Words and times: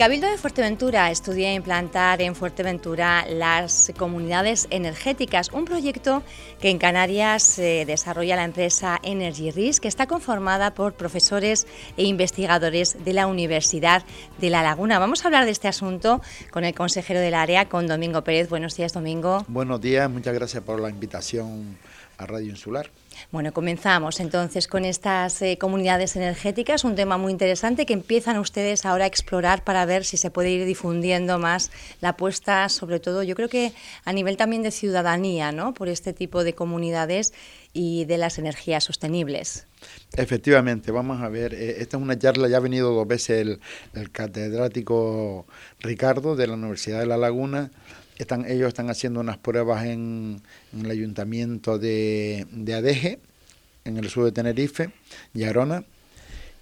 Cabildo 0.00 0.30
de 0.30 0.38
Fuerteventura 0.38 1.10
estudia 1.10 1.52
implantar 1.52 2.22
en 2.22 2.34
Fuerteventura 2.34 3.26
las 3.28 3.92
comunidades 3.98 4.66
energéticas, 4.70 5.50
un 5.52 5.66
proyecto 5.66 6.22
que 6.58 6.70
en 6.70 6.78
Canarias 6.78 7.58
eh, 7.58 7.84
desarrolla 7.86 8.34
la 8.34 8.44
empresa 8.44 8.98
Energy 9.02 9.50
Risk, 9.50 9.82
que 9.82 9.88
está 9.88 10.06
conformada 10.06 10.72
por 10.72 10.94
profesores 10.94 11.66
e 11.98 12.04
investigadores 12.04 13.04
de 13.04 13.12
la 13.12 13.26
Universidad 13.26 14.02
de 14.38 14.48
La 14.48 14.62
Laguna. 14.62 14.98
Vamos 14.98 15.22
a 15.22 15.28
hablar 15.28 15.44
de 15.44 15.50
este 15.50 15.68
asunto 15.68 16.22
con 16.50 16.64
el 16.64 16.74
consejero 16.74 17.20
del 17.20 17.34
área, 17.34 17.68
con 17.68 17.86
Domingo 17.86 18.24
Pérez. 18.24 18.48
Buenos 18.48 18.78
días, 18.78 18.94
Domingo. 18.94 19.44
Buenos 19.48 19.82
días, 19.82 20.08
muchas 20.08 20.32
gracias 20.32 20.62
por 20.62 20.80
la 20.80 20.88
invitación 20.88 21.76
a 22.16 22.24
Radio 22.24 22.48
Insular. 22.48 22.88
Bueno, 23.32 23.52
comenzamos 23.52 24.20
entonces 24.20 24.66
con 24.66 24.84
estas 24.84 25.40
eh, 25.42 25.56
comunidades 25.58 26.16
energéticas, 26.16 26.84
un 26.84 26.94
tema 26.94 27.18
muy 27.18 27.32
interesante 27.32 27.86
que 27.86 27.92
empiezan 27.92 28.38
ustedes 28.38 28.84
ahora 28.84 29.04
a 29.04 29.06
explorar 29.06 29.64
para 29.64 29.84
ver 29.86 30.04
si 30.04 30.16
se 30.16 30.30
puede 30.30 30.50
ir 30.50 30.64
difundiendo 30.64 31.38
más 31.38 31.70
la 32.00 32.10
apuesta, 32.10 32.68
sobre 32.68 33.00
todo 33.00 33.22
yo 33.22 33.34
creo 33.34 33.48
que 33.48 33.72
a 34.04 34.12
nivel 34.12 34.36
también 34.36 34.62
de 34.62 34.70
ciudadanía, 34.70 35.52
¿no? 35.52 35.74
Por 35.74 35.88
este 35.88 36.12
tipo 36.12 36.44
de 36.44 36.54
comunidades 36.54 37.32
y 37.72 38.04
de 38.06 38.18
las 38.18 38.38
energías 38.38 38.84
sostenibles. 38.84 39.66
Efectivamente, 40.16 40.90
vamos 40.90 41.22
a 41.22 41.28
ver, 41.28 41.54
eh, 41.54 41.76
esta 41.78 41.96
es 41.96 42.02
una 42.02 42.18
charla, 42.18 42.48
ya 42.48 42.56
ha 42.56 42.60
venido 42.60 42.92
dos 42.92 43.06
veces 43.06 43.58
el 43.94 44.10
catedrático 44.10 45.46
Ricardo 45.78 46.36
de 46.36 46.46
la 46.46 46.54
Universidad 46.54 47.00
de 47.00 47.06
La 47.06 47.16
Laguna 47.16 47.70
están, 48.22 48.44
ellos 48.46 48.68
están 48.68 48.90
haciendo 48.90 49.20
unas 49.20 49.38
pruebas 49.38 49.84
en, 49.84 50.42
el 50.78 50.90
ayuntamiento 50.90 51.78
de, 51.78 52.46
de, 52.50 52.74
Adeje, 52.74 53.18
en 53.84 53.96
el 53.96 54.08
sur 54.08 54.24
de 54.24 54.32
Tenerife, 54.32 54.90
y 55.34 55.44
Arona, 55.44 55.84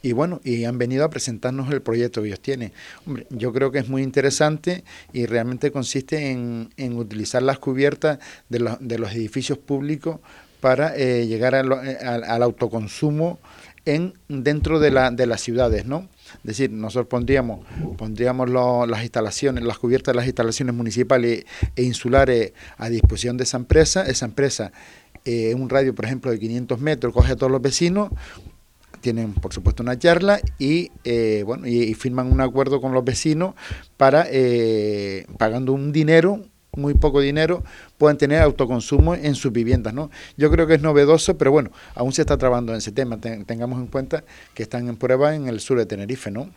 y 0.00 0.12
bueno, 0.12 0.40
y 0.44 0.64
han 0.64 0.78
venido 0.78 1.04
a 1.04 1.10
presentarnos 1.10 1.70
el 1.72 1.82
proyecto 1.82 2.22
que 2.22 2.28
ellos 2.28 2.40
tienen. 2.40 2.72
Hombre, 3.04 3.26
yo 3.30 3.52
creo 3.52 3.72
que 3.72 3.80
es 3.80 3.88
muy 3.88 4.02
interesante 4.02 4.84
y 5.12 5.26
realmente 5.26 5.72
consiste 5.72 6.30
en, 6.30 6.70
utilizar 6.96 7.42
las 7.42 7.58
cubiertas 7.58 8.18
de 8.48 8.98
los 8.98 9.12
edificios 9.12 9.58
públicos 9.58 10.20
para 10.60 10.96
eh, 10.96 11.26
llegar 11.26 11.54
eh, 11.54 11.98
al 12.02 12.42
autoconsumo 12.42 13.38
en 13.84 14.14
dentro 14.28 14.80
de, 14.80 14.90
la, 14.90 15.10
de 15.10 15.26
las 15.26 15.40
ciudades, 15.40 15.86
¿no? 15.86 16.08
Es 16.38 16.44
decir, 16.44 16.70
nosotros 16.70 17.08
pondríamos, 17.08 17.60
pondríamos 17.96 18.48
las 18.50 19.02
instalaciones, 19.02 19.64
las 19.64 19.78
cubiertas 19.78 20.12
de 20.12 20.16
las 20.16 20.26
instalaciones 20.26 20.74
municipales 20.74 21.44
e 21.76 21.82
insulares 21.82 22.52
a 22.76 22.88
disposición 22.88 23.36
de 23.36 23.44
esa 23.44 23.56
empresa. 23.56 24.02
Esa 24.06 24.26
empresa, 24.26 24.72
eh, 25.24 25.50
en 25.50 25.60
un 25.60 25.68
radio, 25.68 25.94
por 25.94 26.04
ejemplo, 26.04 26.30
de 26.30 26.38
500 26.38 26.80
metros, 26.80 27.12
coge 27.12 27.32
a 27.32 27.36
todos 27.36 27.52
los 27.52 27.62
vecinos, 27.62 28.10
tienen, 29.00 29.32
por 29.34 29.52
supuesto, 29.52 29.82
una 29.82 29.98
charla 29.98 30.40
y, 30.58 30.90
eh, 31.04 31.42
bueno, 31.46 31.66
y, 31.66 31.94
firman 31.94 32.30
un 32.32 32.40
acuerdo 32.40 32.80
con 32.80 32.92
los 32.92 33.04
vecinos 33.04 33.54
para, 33.96 34.26
eh, 34.30 35.26
pagando 35.38 35.72
un 35.72 35.92
dinero, 35.92 36.44
muy 36.78 36.94
poco 36.94 37.20
dinero, 37.20 37.62
puedan 37.98 38.16
tener 38.16 38.40
autoconsumo 38.40 39.14
en 39.14 39.34
sus 39.34 39.52
viviendas. 39.52 39.92
¿no? 39.92 40.10
Yo 40.36 40.50
creo 40.50 40.66
que 40.66 40.74
es 40.74 40.82
novedoso, 40.82 41.36
pero 41.36 41.52
bueno, 41.52 41.70
aún 41.94 42.12
se 42.12 42.22
está 42.22 42.36
trabajando 42.36 42.72
en 42.72 42.78
ese 42.78 42.92
tema. 42.92 43.18
tengamos 43.20 43.78
en 43.78 43.88
cuenta 43.88 44.24
que 44.54 44.62
están 44.62 44.88
en 44.88 44.96
prueba 44.96 45.34
en 45.34 45.48
el 45.48 45.60
sur 45.60 45.78
de 45.78 45.86
Tenerife, 45.86 46.30
¿no? 46.30 46.50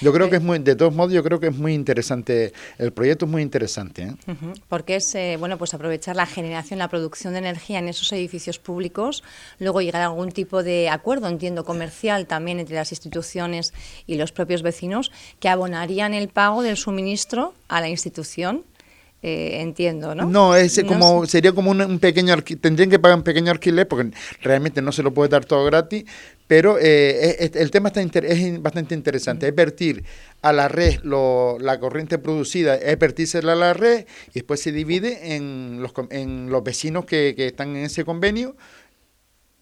Yo 0.00 0.12
creo 0.12 0.28
que 0.28 0.36
es 0.36 0.42
muy, 0.42 0.58
de 0.58 0.74
todos 0.74 0.94
modos, 0.94 1.12
yo 1.12 1.22
creo 1.22 1.38
que 1.38 1.48
es 1.48 1.56
muy 1.56 1.74
interesante, 1.74 2.52
el 2.78 2.92
proyecto 2.92 3.26
es 3.26 3.30
muy 3.30 3.42
interesante. 3.42 4.02
¿eh? 4.02 4.34
Porque 4.68 4.96
es, 4.96 5.14
eh, 5.14 5.36
bueno, 5.38 5.56
pues 5.56 5.72
aprovechar 5.74 6.16
la 6.16 6.26
generación, 6.26 6.78
la 6.78 6.88
producción 6.88 7.32
de 7.32 7.38
energía 7.40 7.78
en 7.78 7.88
esos 7.88 8.12
edificios 8.12 8.58
públicos, 8.58 9.22
luego 9.58 9.80
llegar 9.80 10.02
a 10.02 10.06
algún 10.06 10.32
tipo 10.32 10.62
de 10.62 10.88
acuerdo, 10.88 11.28
entiendo, 11.28 11.64
comercial 11.64 12.26
también 12.26 12.58
entre 12.58 12.74
las 12.74 12.90
instituciones 12.90 13.72
y 14.06 14.16
los 14.16 14.32
propios 14.32 14.62
vecinos, 14.62 15.12
que 15.38 15.48
abonarían 15.48 16.12
el 16.12 16.28
pago 16.28 16.62
del 16.62 16.76
suministro 16.76 17.54
a 17.68 17.80
la 17.80 17.88
institución 17.88 18.64
eh, 19.26 19.60
entiendo, 19.60 20.14
¿no? 20.14 20.24
No, 20.26 20.54
es 20.54 20.80
como, 20.86 21.26
sería 21.26 21.50
como 21.50 21.72
un, 21.72 21.98
pequeño 21.98 22.36
tendrían 22.60 22.88
que 22.88 23.00
pagar 23.00 23.18
un 23.18 23.24
pequeño 23.24 23.50
alquiler 23.50 23.88
porque 23.88 24.12
realmente 24.40 24.80
no 24.80 24.92
se 24.92 25.02
lo 25.02 25.12
puede 25.12 25.30
dar 25.30 25.44
todo 25.44 25.64
gratis, 25.64 26.04
pero 26.46 26.78
eh, 26.80 27.50
el 27.52 27.70
tema 27.72 27.88
está 27.88 28.00
es 28.02 28.62
bastante 28.62 28.94
interesante, 28.94 29.48
es 29.48 29.54
vertir 29.56 30.04
a 30.42 30.52
la 30.52 30.68
red 30.68 31.00
lo, 31.02 31.58
la 31.58 31.80
corriente 31.80 32.18
producida, 32.18 32.76
es 32.76 32.96
vertírsela 33.00 33.54
a 33.54 33.56
la 33.56 33.74
red 33.74 34.06
y 34.28 34.34
después 34.34 34.60
se 34.60 34.70
divide 34.70 35.34
en 35.34 35.82
los, 35.82 35.92
en 36.10 36.48
los 36.48 36.62
vecinos 36.62 37.04
que, 37.04 37.34
que 37.36 37.48
están 37.48 37.70
en 37.74 37.86
ese 37.86 38.04
convenio 38.04 38.54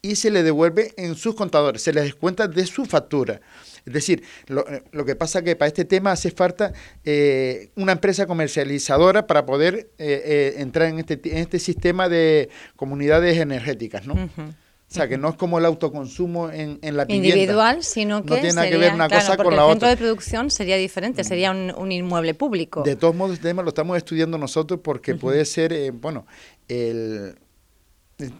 y 0.02 0.16
se 0.16 0.30
le 0.30 0.42
devuelve 0.42 0.92
en 0.98 1.14
sus 1.14 1.34
contadores, 1.34 1.80
se 1.80 1.94
les 1.94 2.04
descuenta 2.04 2.48
de 2.48 2.66
su 2.66 2.84
factura. 2.84 3.40
Es 3.86 3.92
decir, 3.92 4.22
lo, 4.46 4.66
eh, 4.68 4.82
lo 4.92 5.04
que 5.04 5.14
pasa 5.14 5.40
es 5.40 5.44
que 5.44 5.56
para 5.56 5.68
este 5.68 5.84
tema 5.84 6.12
hace 6.12 6.30
falta 6.30 6.72
eh, 7.04 7.70
una 7.76 7.92
empresa 7.92 8.26
comercializadora 8.26 9.26
para 9.26 9.44
poder 9.44 9.90
eh, 9.98 10.54
entrar 10.58 10.88
en 10.88 11.00
este, 11.00 11.20
en 11.24 11.38
este 11.38 11.58
sistema 11.58 12.08
de 12.08 12.48
comunidades 12.76 13.38
energéticas, 13.38 14.06
¿no? 14.06 14.14
O 14.14 14.96
sea, 14.96 15.08
que 15.08 15.18
no 15.18 15.30
es 15.30 15.34
como 15.34 15.58
el 15.58 15.64
autoconsumo 15.64 16.50
en, 16.50 16.78
en 16.80 16.96
la 16.96 17.04
vivienda. 17.04 17.28
Individual, 17.28 17.82
sino 17.82 18.22
que. 18.22 18.30
No 18.30 18.34
tiene 18.36 18.52
nada 18.52 18.70
que 18.70 18.76
ver 18.76 18.94
una 18.94 19.08
cosa 19.08 19.36
con 19.36 19.56
la 19.56 19.64
otra. 19.64 19.64
El 19.64 19.70
centro 19.72 19.88
de 19.88 19.96
producción 19.96 20.50
sería 20.50 20.76
diferente, 20.76 21.22
mm. 21.22 21.24
sería 21.24 21.50
un, 21.50 21.90
inmueble 21.90 22.34
público. 22.34 22.82
De 22.82 22.94
todos 22.94 23.14
modos, 23.14 23.34
este 23.34 23.48
tema 23.48 23.62
lo 23.62 23.70
estamos 23.70 23.96
estudiando 23.96 24.38
nosotros 24.38 24.80
porque 24.84 25.16
puede 25.16 25.44
ser, 25.46 25.90
bueno, 25.92 26.26
el, 26.68 27.34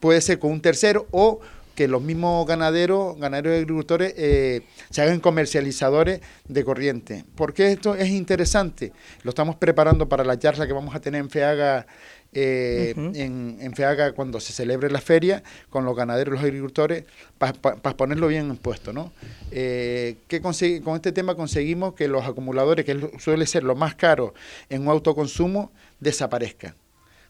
puede 0.01 0.21
ser 0.21 0.39
con 0.39 0.53
un 0.53 0.61
tercero 0.61 1.07
o 1.11 1.41
que 1.75 1.89
los 1.89 2.03
mismos 2.03 2.47
ganaderos, 2.47 3.19
ganaderos 3.19 3.55
y 3.55 3.57
agricultores 3.61 4.15
eh, 4.17 4.63
se 4.91 5.03
hagan 5.03 5.21
comercializadores 5.21 6.21
de 6.47 6.65
corriente. 6.65 7.25
Porque 7.35 7.73
esto 7.73 7.95
es 7.95 8.09
interesante. 8.09 8.93
Lo 9.23 9.31
estamos 9.31 9.57
preparando 9.57 10.09
para 10.09 10.25
la 10.25 10.39
charla 10.39 10.67
que 10.67 10.73
vamos 10.73 10.95
a 10.95 11.01
tener 11.01 11.21
en 11.21 11.31
FEAGA, 11.31 11.87
eh, 12.33 12.95
en, 12.97 13.75
FEAGA 13.75 14.13
cuando 14.13 14.41
se 14.41 14.53
celebre 14.53 14.91
la 14.91 15.01
feria, 15.01 15.43
con 15.71 15.85
los 15.85 15.97
ganaderos 15.97 16.33
y 16.33 16.37
los 16.37 16.45
agricultores, 16.45 17.05
para 17.39 17.97
ponerlo 17.97 18.29
bien 18.29 18.51
en 18.51 18.57
puesto. 18.57 18.93
¿no? 18.93 19.13
Eh, 19.51 20.17
con 20.43 20.97
este 20.97 21.13
tema 21.13 21.35
conseguimos 21.35 21.95
que 21.95 22.09
los 22.09 22.25
acumuladores, 22.25 22.85
que 22.85 23.11
suele 23.19 23.47
ser 23.47 23.65
lo 23.65 23.75
más 23.75 23.95
caro 23.95 24.35
en 24.69 24.83
un 24.83 24.89
autoconsumo, 24.89 25.73
desaparezcan 26.01 26.75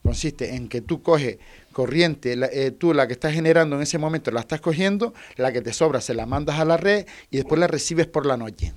consiste 0.05 0.55
en 0.55 0.69
que 0.69 0.83
tú 0.83 1.03
coges 1.03 1.39
corriente, 1.73 2.39
eh, 2.53 2.71
tú 2.71 2.93
la 2.93 3.07
que 3.07 3.15
estás 3.15 3.33
generando 3.33 3.77
en 3.77 3.83
ese 3.83 3.97
momento 3.97 4.31
la 4.31 4.41
estás 4.41 4.61
cogiendo, 4.61 5.15
la 5.37 5.51
que 5.51 5.63
te 5.63 5.73
sobra 5.73 6.03
se 6.03 6.13
la 6.13 6.27
mandas 6.27 6.61
a 6.61 6.67
la 6.67 6.77
red 6.77 7.07
y 7.31 7.39
después 7.39 7.59
la 7.59 7.67
recibes 7.67 8.07
por 8.07 8.27
la 8.27 8.37
noche. 8.37 8.75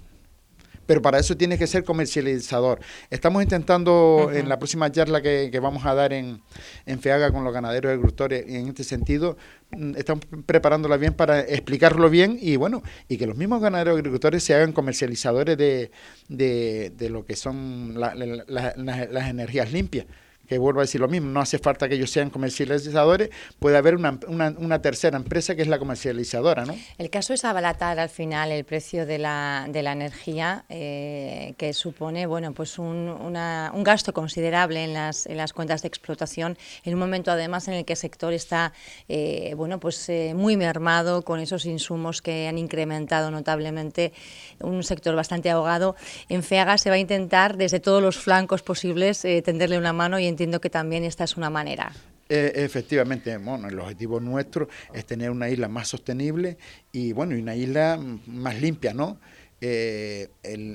Pero 0.86 1.02
para 1.02 1.20
eso 1.20 1.36
tienes 1.36 1.60
que 1.60 1.68
ser 1.68 1.84
comercializador. 1.84 2.80
Estamos 3.10 3.44
intentando 3.44 4.32
en 4.34 4.48
la 4.48 4.58
próxima 4.58 4.90
charla 4.90 5.22
que, 5.22 5.60
vamos 5.62 5.86
a 5.86 5.94
dar 5.94 6.14
en, 6.14 6.42
en, 6.86 7.02
FEAGA 7.02 7.34
con 7.34 7.44
los 7.44 7.54
ganaderos 7.54 7.90
y 7.90 7.94
agricultores, 7.94 8.46
en 8.48 8.70
este 8.70 8.86
sentido, 8.86 9.36
mm, 9.72 9.96
estamos 9.98 10.24
preparándola 10.46 10.96
bien 10.96 11.14
para 11.14 11.42
explicarlo 11.42 12.10
bien 12.10 12.40
y 12.42 12.56
bueno, 12.56 12.84
y 13.10 13.18
que 13.18 13.28
los 13.28 13.36
mismos 13.36 13.62
ganaderos 13.62 13.96
y 13.96 13.98
agricultores 13.98 14.46
se 14.46 14.56
hagan 14.56 14.72
comercializadores 14.72 15.58
de, 15.58 15.92
de, 16.30 17.10
lo 17.10 17.26
que 17.26 17.36
son 17.36 17.96
las 18.00 19.28
energías 19.28 19.74
limpias 19.74 20.06
que 20.48 20.58
vuelvo 20.58 20.80
a 20.80 20.84
decir 20.84 21.02
lo 21.02 21.08
mismo, 21.08 21.30
no 21.30 21.42
hace 21.42 21.60
falta 21.60 21.90
que 21.90 21.96
ellos 21.96 22.10
sean 22.10 22.30
comercializadores, 22.30 23.30
puede 23.60 23.78
haber 23.78 23.96
una, 23.96 24.18
una, 24.28 24.82
tercera 24.82 25.18
empresa 25.18 25.56
que 25.56 25.62
es 25.62 25.68
la 25.68 25.80
comercializadora, 25.80 26.66
¿no? 26.66 26.76
El 26.98 27.10
caso 27.10 27.34
es 27.34 27.44
abalatar 27.44 28.00
al 28.00 28.10
final 28.10 28.52
el 28.52 28.64
precio 28.64 29.06
de 29.06 29.18
la, 29.18 29.66
de 29.70 29.84
la 29.84 29.92
energía, 29.92 30.66
eh, 30.70 31.56
que 31.58 31.74
supone, 31.74 32.28
bueno, 32.28 32.54
pues 32.54 32.80
un, 32.80 32.88
un 33.10 33.84
gasto 33.84 34.14
considerable 34.14 34.84
en 34.84 34.94
las, 34.94 35.26
en 35.26 35.38
las 35.38 35.52
cuentas 35.52 35.82
de 35.82 35.90
explotación, 35.90 36.58
en 36.84 36.94
un 36.94 37.00
momento 37.00 37.32
además 37.32 37.68
en 37.68 37.74
el 37.74 37.86
que 37.86 37.94
el 37.94 37.98
sector 37.98 38.34
está, 38.34 38.74
eh, 39.10 39.54
bueno, 39.58 39.80
pues 39.80 40.08
eh, 40.10 40.34
muy 40.36 40.56
mermado 40.56 41.24
con 41.24 41.40
esos 41.40 41.66
insumos 41.66 42.22
que 42.22 42.48
han 42.48 42.58
incrementado 42.58 43.32
notablemente, 43.32 44.14
un 44.60 44.84
sector 44.84 45.16
bastante 45.16 45.50
ahogado. 45.50 45.96
En 46.30 46.44
FEAGA 46.44 46.78
se 46.78 46.90
va 46.90 46.96
a 46.96 47.00
intentar 47.00 47.58
desde 47.58 47.80
todos 47.80 48.02
los 48.02 48.18
flancos 48.18 48.62
posibles 48.62 49.22
tenderle 49.44 49.78
una 49.78 49.94
mano 49.94 50.20
y 50.20 50.28
entiendo 50.38 50.62
que 50.62 50.70
también 50.70 51.04
esta 51.04 51.24
es 51.24 51.36
una 51.36 51.50
manera. 51.50 51.92
Eh, 52.30 52.52
efectivamente, 52.56 53.36
bueno, 53.38 53.68
el 53.68 53.80
objetivo 53.80 54.20
nuestro 54.20 54.68
es 54.94 55.04
tener 55.06 55.32
una 55.32 55.50
isla 55.50 55.68
más 55.68 55.88
sostenible 55.88 56.58
y 56.92 57.12
bueno, 57.12 57.36
y 57.36 57.42
una 57.42 57.56
isla 57.56 58.00
más 58.28 58.62
limpia, 58.62 58.94
¿no? 58.94 59.18
Eh, 59.60 60.30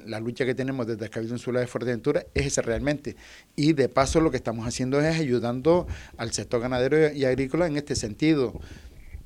la 0.06 0.18
lucha 0.18 0.44
que 0.44 0.56
tenemos 0.56 0.88
desde 0.88 1.04
el 1.04 1.10
Cabildo 1.10 1.36
Insular 1.36 1.60
de 1.60 1.68
Fuerteventura 1.68 2.26
es 2.34 2.46
esa 2.46 2.62
realmente. 2.62 3.14
Y 3.54 3.74
de 3.74 3.88
paso 3.88 4.20
lo 4.20 4.32
que 4.32 4.36
estamos 4.36 4.66
haciendo 4.66 5.00
es 5.00 5.16
ayudando 5.16 5.86
al 6.16 6.32
sector 6.32 6.60
ganadero 6.60 7.12
y 7.12 7.24
agrícola 7.24 7.68
en 7.68 7.76
este 7.76 7.94
sentido. 7.94 8.60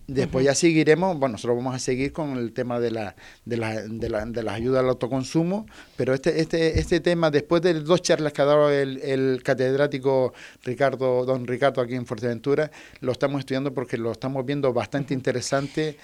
Después 0.06 0.44
ya 0.44 0.54
seguiremos, 0.54 1.18
bueno, 1.18 1.32
nosotros 1.32 1.56
vamos 1.56 1.74
a 1.74 1.78
seguir 1.80 2.12
con 2.12 2.36
el 2.36 2.52
tema 2.52 2.78
de 2.78 2.92
la, 2.92 3.16
de 3.44 3.56
la, 3.56 3.82
de 3.82 4.08
la, 4.08 4.24
de 4.24 4.42
la 4.42 4.54
ayuda 4.54 4.80
al 4.80 4.88
autoconsumo, 4.88 5.66
pero 5.96 6.14
este, 6.14 6.40
este, 6.40 6.78
este 6.78 7.00
tema, 7.00 7.30
después 7.30 7.60
de 7.62 7.74
dos 7.74 8.02
charlas 8.02 8.32
que 8.32 8.42
ha 8.42 8.44
dado 8.44 8.70
el, 8.70 8.98
el 8.98 9.42
catedrático 9.42 10.32
Ricardo, 10.62 11.24
don 11.24 11.46
Ricardo 11.46 11.80
aquí 11.82 11.94
en 11.94 12.06
Fuerteventura, 12.06 12.70
lo 13.00 13.12
estamos 13.12 13.40
estudiando 13.40 13.74
porque 13.74 13.98
lo 13.98 14.12
estamos 14.12 14.46
viendo 14.46 14.72
bastante 14.72 15.12
interesante 15.12 15.96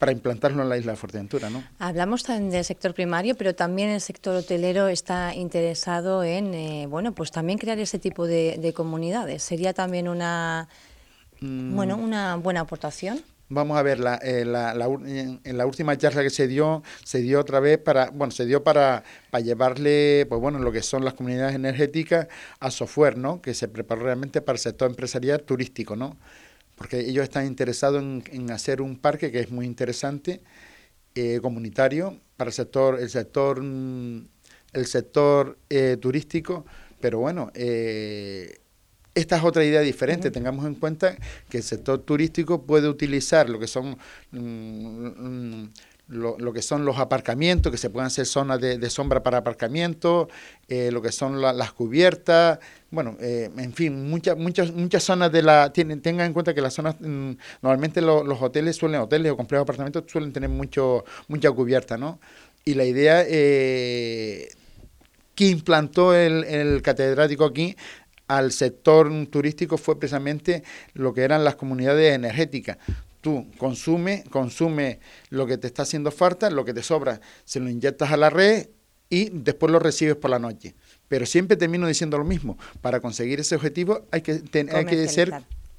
para 0.00 0.12
implantarlo 0.12 0.62
en 0.62 0.70
la 0.70 0.78
isla 0.78 0.92
de 0.92 0.96
Fuerteventura. 0.96 1.50
¿no? 1.50 1.62
Hablamos 1.78 2.22
también 2.22 2.50
del 2.50 2.64
sector 2.64 2.94
primario, 2.94 3.34
pero 3.34 3.54
también 3.54 3.90
el 3.90 4.00
sector 4.00 4.34
hotelero 4.34 4.88
está 4.88 5.34
interesado 5.34 6.24
en, 6.24 6.54
eh, 6.54 6.86
bueno, 6.88 7.12
pues 7.12 7.30
también 7.30 7.58
crear 7.58 7.78
ese 7.78 7.98
tipo 7.98 8.26
de, 8.26 8.72
comunidades. 8.74 9.42
¿Sería 9.42 9.74
también 9.74 10.08
una, 10.08 10.68
mm. 11.40 11.74
bueno, 11.74 11.96
una 11.96 12.36
buena 12.36 12.60
aportación? 12.60 13.22
Vamos 13.52 13.76
a 13.76 13.82
ver, 13.82 13.98
la, 13.98 14.20
eh, 14.22 14.42
en 14.42 15.58
la 15.58 15.66
última 15.66 15.98
charla 15.98 16.22
que 16.22 16.30
se 16.30 16.46
dio, 16.46 16.84
se 17.02 17.20
dio 17.20 17.40
otra 17.40 17.58
vez 17.58 17.78
para, 17.78 18.10
bueno, 18.10 18.30
se 18.30 18.46
dio 18.46 18.62
para, 18.62 19.02
para 19.30 19.42
llevarle, 19.42 20.24
pues 20.28 20.40
bueno, 20.40 20.60
lo 20.60 20.70
que 20.70 20.82
son 20.82 21.04
las 21.04 21.14
comunidades 21.14 21.56
energéticas 21.56 22.28
a 22.60 22.70
software, 22.70 23.18
¿no? 23.18 23.42
Que 23.42 23.52
se 23.54 23.66
preparó 23.66 24.02
realmente 24.02 24.40
para 24.40 24.54
el 24.54 24.60
sector 24.60 24.88
empresarial 24.88 25.42
turístico, 25.42 25.96
¿no? 25.96 26.16
Porque 26.76 27.00
ellos 27.00 27.24
están 27.24 27.44
interesados 27.44 28.00
en, 28.00 28.50
hacer 28.52 28.80
un 28.80 28.96
parque 28.96 29.32
que 29.32 29.40
es 29.40 29.50
muy 29.50 29.66
interesante, 29.66 30.42
eh, 31.16 31.40
comunitario, 31.42 32.20
para 32.36 32.50
el 32.50 32.54
sector, 32.54 33.00
el 33.00 33.10
sector, 33.10 33.60
mm, 33.60 34.28
el 34.74 34.86
sector 34.86 35.58
eh, 35.68 35.96
turístico, 36.00 36.64
pero 37.00 37.18
bueno, 37.18 37.50
eh, 37.54 38.60
esta 39.14 39.36
es 39.36 39.44
otra 39.44 39.64
idea 39.64 39.80
diferente. 39.80 40.30
Tengamos 40.30 40.66
en 40.66 40.74
cuenta 40.74 41.16
que 41.48 41.58
el 41.58 41.62
sector 41.62 41.98
turístico 42.00 42.62
puede 42.62 42.88
utilizar 42.88 43.48
lo 43.48 43.58
que 43.58 43.66
son 43.66 43.96
mm, 44.32 44.38
mm, 44.38 45.70
lo, 46.10 46.52
que 46.52 46.62
son 46.62 46.84
los 46.84 46.98
aparcamientos, 46.98 47.70
que 47.70 47.78
se 47.78 47.88
pueden 47.88 48.06
hacer 48.08 48.26
zonas 48.26 48.60
de, 48.60 48.90
sombra 48.90 49.22
para 49.22 49.38
aparcamiento, 49.38 50.28
eh, 50.68 50.90
lo 50.90 51.00
que 51.00 51.12
son 51.12 51.40
las 51.40 51.72
cubiertas, 51.72 52.58
bueno, 52.90 53.16
eh, 53.20 53.48
en 53.56 53.72
fin, 53.72 54.10
muchas 54.10 54.36
muchas 54.36 54.72
muchas 54.72 55.04
zonas 55.04 55.30
de 55.30 55.42
la 55.42 55.72
tienen, 55.72 56.00
tengan 56.00 56.26
en 56.26 56.32
cuenta 56.32 56.52
que 56.52 56.60
las 56.60 56.74
zonas 56.74 56.96
mm, 57.00 57.32
normalmente 57.62 58.00
los 58.00 58.42
hoteles 58.42 58.76
suelen 58.76 59.00
hoteles 59.00 59.30
o 59.32 59.36
complejos 59.36 59.60
de 59.60 59.70
apartamentos 59.70 60.04
suelen 60.10 60.32
tener 60.32 60.50
mucho 60.50 61.04
mucha 61.28 61.50
cubierta, 61.52 61.96
¿no? 61.96 62.18
Y 62.64 62.74
la 62.74 62.84
idea 62.84 63.24
eh, 63.26 64.48
que 65.36 65.46
implantó 65.46 66.14
el, 66.14 66.44
el 66.44 66.82
catedrático 66.82 67.44
aquí 67.44 67.76
al 68.30 68.52
sector 68.52 69.10
turístico 69.26 69.76
fue 69.76 69.98
precisamente 69.98 70.62
lo 70.94 71.12
que 71.12 71.22
eran 71.22 71.42
las 71.42 71.56
comunidades 71.56 72.14
energéticas. 72.14 72.78
Tú 73.20 73.50
consume, 73.58 74.22
consume 74.30 75.00
lo 75.30 75.48
que 75.48 75.58
te 75.58 75.66
está 75.66 75.82
haciendo 75.82 76.12
falta, 76.12 76.48
lo 76.48 76.64
que 76.64 76.72
te 76.72 76.82
sobra, 76.84 77.20
se 77.44 77.58
lo 77.58 77.68
inyectas 77.68 78.12
a 78.12 78.16
la 78.16 78.30
red 78.30 78.68
y 79.08 79.30
después 79.30 79.72
lo 79.72 79.80
recibes 79.80 80.14
por 80.14 80.30
la 80.30 80.38
noche. 80.38 80.76
Pero 81.08 81.26
siempre 81.26 81.56
termino 81.56 81.88
diciendo 81.88 82.18
lo 82.18 82.24
mismo. 82.24 82.56
Para 82.80 83.00
conseguir 83.00 83.40
ese 83.40 83.56
objetivo 83.56 84.06
hay 84.12 84.20
que, 84.20 84.42
hay 84.72 84.84
que 84.86 85.08
ser 85.08 85.32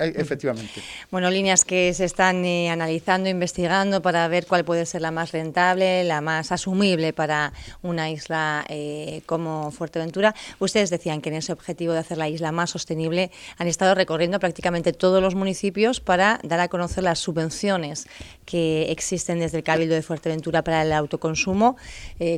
efectivamente. 0.04 0.82
Bueno, 1.10 1.30
líneas 1.30 1.66
que 1.66 1.94
se 1.94 2.06
están 2.06 2.44
eh, 2.46 2.70
analizando, 2.70 3.30
investigando 3.30 4.02
para 4.02 4.28
ver 4.28 4.46
cuál 4.48 4.66
puede 4.66 4.86
ser 4.86 5.02
la 5.02 5.12
más 5.12 5.32
rentable, 5.32 6.04
la 6.04 6.22
más 6.22 6.52
asumible 6.52 7.14
para 7.14 7.54
una 7.82 8.10
isla 8.10 8.66
eh, 8.70 9.22
como 9.26 9.72
Fuerteventura. 9.72 10.36
Ustedes 10.60 10.90
decían 10.90 11.22
que 11.22 11.30
en 11.30 11.36
ese 11.36 11.54
objetivo 11.54 11.94
de 11.94 12.00
hacer 12.00 12.18
la 12.18 12.30
isla 12.30 12.52
más 12.52 12.72
sostenible 12.72 13.32
han 13.58 13.68
estado 13.68 13.96
recorriendo 13.96 14.40
prácticamente 14.40 14.94
todos 14.94 15.22
los 15.22 15.36
municipios 15.36 16.00
para 16.00 16.40
dar 16.44 16.60
a 16.60 16.68
conocer 16.68 17.04
las 17.04 17.20
subvenciones 17.20 18.08
que 18.52 18.92
existen 18.92 19.40
desde 19.40 19.60
el 19.60 19.64
Cabildo 19.64 19.96
de 19.96 20.02
Fuerteventura 20.02 20.62
para 20.64 20.82
el 20.82 20.92
autoconsumo. 20.92 21.78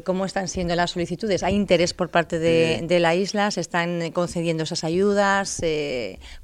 ¿Cómo 0.04 0.26
están 0.26 0.48
siendo 0.48 0.76
las 0.76 0.92
solicitudes? 0.92 1.42
¿Hay 1.42 1.56
interés 1.56 1.94
por 1.94 2.10
parte 2.10 2.38
de, 2.38 2.82
de 2.84 3.00
la 3.00 3.16
isla? 3.16 3.50
¿Se 3.50 3.62
están 3.62 4.12
concediendo 4.12 4.64
esas 4.64 4.84
ayudas? 4.84 5.62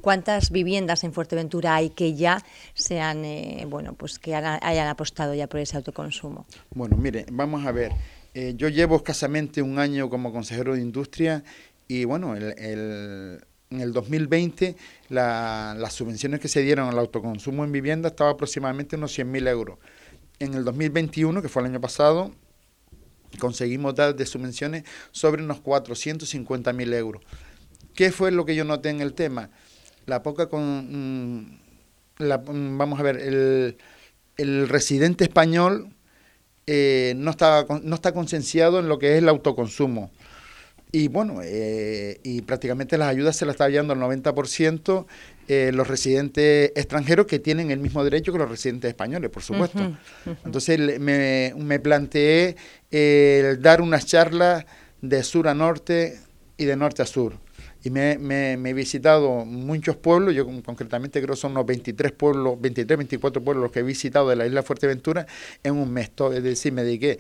¿Cuántas 0.02 0.50
viviendas 0.52 1.04
en 1.04 1.14
Fuerteventura 1.14 1.76
hay 1.76 1.90
que 1.92 2.16
ya 2.16 2.44
sean, 2.74 3.26
eh, 3.26 3.66
bueno, 3.68 3.94
pues 3.94 4.20
que 4.20 4.36
hayan 4.36 4.88
apostado 4.88 5.34
ya 5.34 5.48
por 5.48 5.60
ese 5.60 5.78
autoconsumo? 5.78 6.46
Bueno, 6.72 6.98
mire, 6.98 7.26
vamos 7.32 7.66
a 7.66 7.72
ver. 7.72 7.92
Eh, 8.34 8.54
yo 8.56 8.70
llevo 8.70 8.96
escasamente 8.96 9.62
un 9.62 9.80
año 9.80 10.10
como 10.10 10.32
consejero 10.32 10.76
de 10.76 10.82
industria 10.82 11.44
y 11.88 12.06
bueno, 12.06 12.36
en 13.70 13.82
el 13.82 13.94
2020 13.94 14.76
las 15.10 15.94
subvenciones 15.94 16.40
que 16.40 16.48
se 16.48 16.62
dieron 16.62 16.90
al 16.90 17.00
autoconsumo 17.00 17.64
en 17.64 17.72
vivienda 17.72 18.10
estaba 18.10 18.32
aproximadamente 18.32 18.96
unos 18.96 19.18
100.000 19.18 19.48
euros. 19.48 19.78
En 20.40 20.54
el 20.54 20.64
2021, 20.64 21.42
que 21.42 21.50
fue 21.50 21.62
el 21.62 21.70
año 21.70 21.82
pasado, 21.82 22.32
conseguimos 23.40 23.96
dar 23.96 24.16
de 24.16 24.26
subvenciones 24.26 24.84
sobre 25.12 25.44
unos 25.44 25.62
450.000 25.62 26.94
euros. 26.94 27.24
¿Qué 27.94 28.12
fue 28.12 28.32
lo 28.32 28.46
que 28.46 28.56
yo 28.56 28.64
noté 28.64 28.90
en 28.90 29.02
el 29.02 29.14
tema? 29.14 29.50
la 30.10 30.24
poca 30.24 30.48
con... 30.48 31.40
Mm, 31.40 31.60
mm, 32.20 32.78
vamos 32.78 33.00
a 33.00 33.04
ver, 33.04 33.18
el, 33.18 33.78
el 34.36 34.68
residente 34.68 35.24
español 35.24 35.94
eh, 36.68 37.14
no, 37.16 37.32
está, 37.32 37.66
no 37.84 37.96
está 37.96 38.14
concienciado 38.14 38.80
en 38.80 38.90
lo 38.90 39.00
que 39.00 39.14
es 39.14 39.20
el 39.20 39.30
autoconsumo. 39.30 40.12
Y 40.92 41.08
bueno, 41.08 41.42
eh, 41.44 42.20
y 42.24 42.42
prácticamente 42.42 42.98
las 42.98 43.10
ayudas 43.10 43.36
se 43.36 43.46
las 43.46 43.54
está 43.54 43.70
llevando 43.70 43.94
al 43.94 44.00
90% 44.00 45.06
eh, 45.48 45.72
los 45.74 45.88
residentes 45.88 46.72
extranjeros 46.76 47.28
que 47.28 47.40
tienen 47.40 47.70
el 47.70 47.80
mismo 47.80 48.04
derecho 48.04 48.32
que 48.32 48.40
los 48.40 48.50
residentes 48.50 48.90
españoles, 48.90 49.30
por 49.30 49.44
supuesto. 49.44 49.96
Entonces 50.44 51.00
me, 51.00 51.54
me 51.56 51.80
planteé 51.80 52.56
dar 53.60 53.82
unas 53.82 54.06
charlas 54.06 54.66
de 55.02 55.24
sur 55.24 55.48
a 55.48 55.54
norte 55.54 56.20
y 56.58 56.66
de 56.66 56.76
norte 56.76 57.02
a 57.02 57.06
sur. 57.06 57.34
Y 57.82 57.90
me, 57.90 58.18
me, 58.18 58.54
he 58.70 58.74
visitado 58.74 59.46
muchos 59.46 59.96
pueblos, 59.96 60.36
yo 60.36 60.46
concretamente 60.64 61.22
creo 61.22 61.36
que 61.36 61.40
son 61.40 61.54
unos 61.54 61.66
23 61.66 62.12
pueblos, 62.12 62.60
23, 62.60 62.98
24 62.98 63.42
pueblos 63.42 63.64
los 63.64 63.72
que 63.72 63.80
he 63.80 63.84
visitado 63.84 64.28
de 64.28 64.36
la 64.36 64.46
isla 64.46 64.64
Fuerteventura 64.64 65.26
en 65.64 65.76
un 65.76 65.90
mes, 65.92 66.12
es 66.34 66.44
decir, 66.44 66.74
me 66.74 66.84
dediqué 66.84 67.20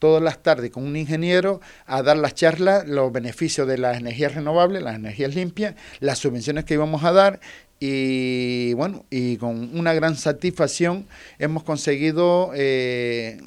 todas 0.00 0.20
las 0.20 0.42
tardes 0.42 0.72
con 0.72 0.84
un 0.84 0.96
ingeniero 0.96 1.60
a 1.86 2.02
dar 2.02 2.16
las 2.16 2.34
charlas, 2.34 2.88
los 2.88 3.12
beneficios 3.12 3.68
de 3.68 3.78
las 3.78 3.98
energías 3.98 4.34
renovables, 4.34 4.82
las 4.82 4.96
energías 4.96 5.36
limpias, 5.36 5.76
las 6.00 6.18
subvenciones 6.18 6.64
que 6.64 6.74
íbamos 6.74 7.04
a 7.04 7.12
dar 7.12 7.40
y 7.78 8.74
bueno, 8.74 9.06
y 9.10 9.36
con 9.36 9.78
una 9.78 9.94
gran 9.94 10.16
satisfacción 10.16 11.06
hemos 11.38 11.62
conseguido 11.62 12.50
eh, 12.54 13.40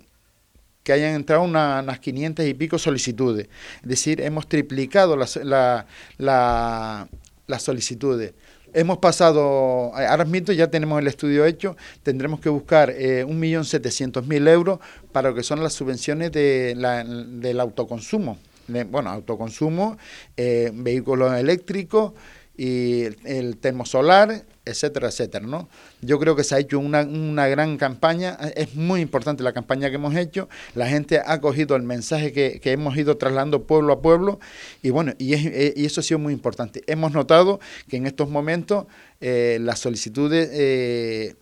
que 0.83 0.93
hayan 0.93 1.15
entrado 1.15 1.43
unas 1.43 1.99
500 1.99 2.45
y 2.45 2.53
pico 2.53 2.77
solicitudes. 2.79 3.47
Es 3.81 3.89
decir, 3.89 4.21
hemos 4.21 4.47
triplicado 4.47 5.15
las, 5.15 5.39
las 6.17 7.07
solicitudes. 7.61 8.33
Hemos 8.73 8.97
pasado, 8.97 9.93
ahora 9.95 10.25
mismo 10.25 10.51
ya 10.53 10.67
tenemos 10.67 10.99
el 10.99 11.07
estudio 11.07 11.45
hecho, 11.45 11.77
tendremos 12.01 12.39
que 12.39 12.49
buscar 12.49 12.89
eh, 12.89 13.23
1.700.000 13.25 14.47
euros 14.49 14.79
para 15.11 15.29
lo 15.29 15.35
que 15.35 15.43
son 15.43 15.61
las 15.61 15.73
subvenciones 15.73 16.31
de 16.31 16.73
la, 16.75 17.03
del 17.03 17.59
autoconsumo. 17.59 18.39
bueno, 18.89 19.11
autoconsumo, 19.11 19.97
eh, 20.37 20.71
vehículos 20.73 21.37
eléctricos 21.37 22.13
y 22.57 23.03
el 23.25 23.57
termosolar 23.57 24.43
etcétera, 24.65 25.09
etcétera, 25.09 25.45
¿no? 25.45 25.69
Yo 26.01 26.19
creo 26.19 26.35
que 26.35 26.43
se 26.43 26.55
ha 26.55 26.59
hecho 26.59 26.79
una, 26.79 27.01
una, 27.01 27.47
gran 27.47 27.77
campaña, 27.77 28.37
es 28.55 28.75
muy 28.75 29.01
importante 29.01 29.43
la 29.43 29.53
campaña 29.53 29.89
que 29.89 29.95
hemos 29.95 30.15
hecho, 30.15 30.49
la 30.75 30.87
gente 30.87 31.21
ha 31.25 31.41
cogido 31.41 31.75
el 31.75 31.83
mensaje 31.83 32.31
que, 32.31 32.59
que 32.59 32.71
hemos 32.71 32.95
ido 32.97 33.17
trasladando 33.17 33.63
pueblo 33.63 33.93
a 33.93 34.01
pueblo 34.01 34.39
y 34.81 34.89
bueno, 34.89 35.13
y, 35.17 35.33
eh, 35.33 35.73
eso 35.77 36.01
ha 36.01 36.03
sido 36.03 36.19
muy 36.19 36.33
importante. 36.33 36.83
Hemos 36.87 37.11
notado 37.11 37.59
que 37.87 37.97
en 37.97 38.07
estos 38.07 38.29
momentos 38.29 38.85
eh, 39.21 39.57
las 39.61 39.79
solicitudes... 39.79 40.49
Eh, 40.51 41.35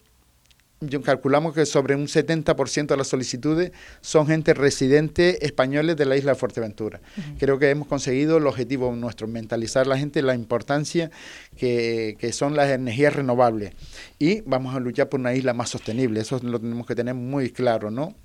yo 0.82 1.02
calculamos 1.02 1.54
que 1.54 1.66
sobre 1.66 1.96
un 1.96 2.08
70% 2.08 2.88
de 2.88 2.98
las 2.98 3.08
solicitudes 3.08 3.72
son 4.02 4.28
gente 4.28 4.54
residente 4.54 5.46
españoles 5.46 5.96
de 5.96 6.06
la 6.06 6.18
isla 6.18 6.32
de 6.32 6.40
Fuerteventura. 6.40 7.00
Creo 7.40 7.60
que 7.60 7.70
hemos 7.70 7.88
conseguido 7.88 8.38
el 8.38 8.48
objetivo 8.48 8.94
nuestro, 8.96 9.28
mentalizar 9.28 9.86
a 9.86 9.90
la 9.90 9.98
gente 9.98 10.22
la 10.24 10.34
importancia 10.34 11.12
que, 11.56 12.18
que, 12.20 12.34
son 12.34 12.56
las 12.56 12.70
energías 12.72 13.16
renovables. 13.16 13.74
Y 14.18 14.42
vamos 14.42 14.76
a 14.76 14.80
luchar 14.80 15.08
por 15.10 15.20
una 15.20 15.36
isla 15.36 15.54
más 15.54 15.70
sostenible, 15.70 16.20
eso 16.20 16.40
lo 16.42 16.60
tenemos 16.60 16.88
que 16.88 16.96
tener 16.96 17.14
muy 17.14 17.52
claro, 17.52 17.92
¿no? 17.92 18.16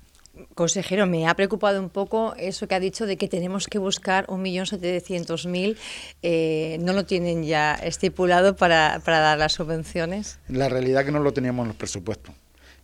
Consejero, 0.55 1.07
me 1.07 1.27
ha 1.27 1.35
preocupado 1.35 1.81
un 1.81 1.89
poco 1.89 2.35
eso 2.37 2.67
que 2.67 2.75
ha 2.75 2.79
dicho 2.79 3.05
de 3.05 3.17
que 3.17 3.27
tenemos 3.27 3.67
que 3.67 3.79
buscar 3.79 4.27
1.700.000. 4.27 5.77
Eh, 6.21 6.77
¿No 6.81 6.93
lo 6.93 7.05
tienen 7.05 7.43
ya 7.43 7.73
estipulado 7.73 8.55
para, 8.55 9.01
para 9.03 9.19
dar 9.19 9.39
las 9.39 9.53
subvenciones? 9.53 10.39
La 10.47 10.69
realidad 10.69 11.01
es 11.01 11.05
que 11.07 11.11
no 11.11 11.19
lo 11.19 11.33
teníamos 11.33 11.63
en 11.63 11.67
los 11.69 11.77
presupuestos. 11.77 12.35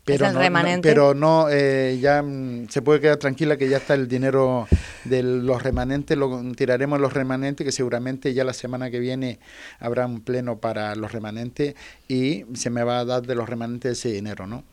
Pero 0.05 0.31
no, 0.33 0.41
pero 0.81 1.13
no 1.13 1.48
eh, 1.50 1.98
ya 2.01 2.22
mm, 2.22 2.67
se 2.69 2.81
puede 2.81 3.00
quedar 3.00 3.17
tranquila 3.17 3.55
que 3.55 3.69
ya 3.69 3.77
está 3.77 3.93
el 3.93 4.10
dinero 4.10 4.67
de 5.05 5.24
los 5.24 5.63
remanentes, 5.63 6.17
lo 6.17 6.41
tiraremos 6.55 7.00
los 7.00 7.13
remanentes, 7.13 7.63
que 7.63 7.72
seguramente 7.72 8.33
ya 8.33 8.43
la 8.43 8.53
semana 8.53 8.91
que 8.91 9.00
viene 9.00 9.39
habrá 9.79 10.05
un 10.05 10.19
pleno 10.19 10.57
para 10.57 10.95
los 10.95 11.13
remanentes 11.13 11.75
y 12.10 12.43
se 12.53 12.69
me 12.69 12.83
va 12.83 13.00
a 13.00 13.05
dar 13.05 13.22
de 13.25 13.36
los 13.36 13.48
remanentes 13.48 13.93
ese 13.93 14.10
dinero, 14.12 14.45
¿no? 14.45 14.63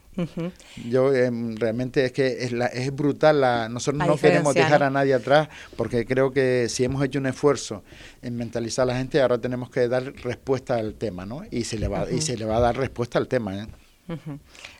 Yo 0.88 1.14
em, 1.14 1.56
realmente 1.56 2.04
es 2.04 2.12
que 2.12 2.44
es, 2.44 2.52
la, 2.52 2.66
es 2.66 2.94
brutal, 2.94 3.40
la, 3.40 3.68
nosotros 3.68 4.06
no 4.06 4.16
queremos 4.16 4.54
dejar 4.54 4.82
a 4.82 4.90
nadie 4.90 5.14
atrás 5.14 5.48
porque 5.76 6.04
creo 6.04 6.32
que 6.32 6.66
si 6.68 6.84
hemos 6.84 7.02
hecho 7.04 7.20
un 7.20 7.26
esfuerzo 7.26 7.84
en 8.20 8.36
mentalizar 8.36 8.82
a 8.82 8.86
la 8.86 8.98
gente, 8.98 9.22
ahora 9.22 9.38
tenemos 9.38 9.70
que 9.70 9.88
dar 9.88 10.12
respuesta 10.16 10.74
al 10.74 10.94
tema, 10.94 11.24
¿no? 11.24 11.42
Y 11.50 11.64
se 11.64 11.78
le 11.78 11.88
va, 11.88 12.10
y 12.10 12.20
se 12.20 12.36
le 12.36 12.44
va 12.44 12.56
a 12.56 12.60
dar 12.60 12.76
respuesta 12.76 13.18
al 13.18 13.28
tema, 13.28 13.56
¿eh? 13.56 13.66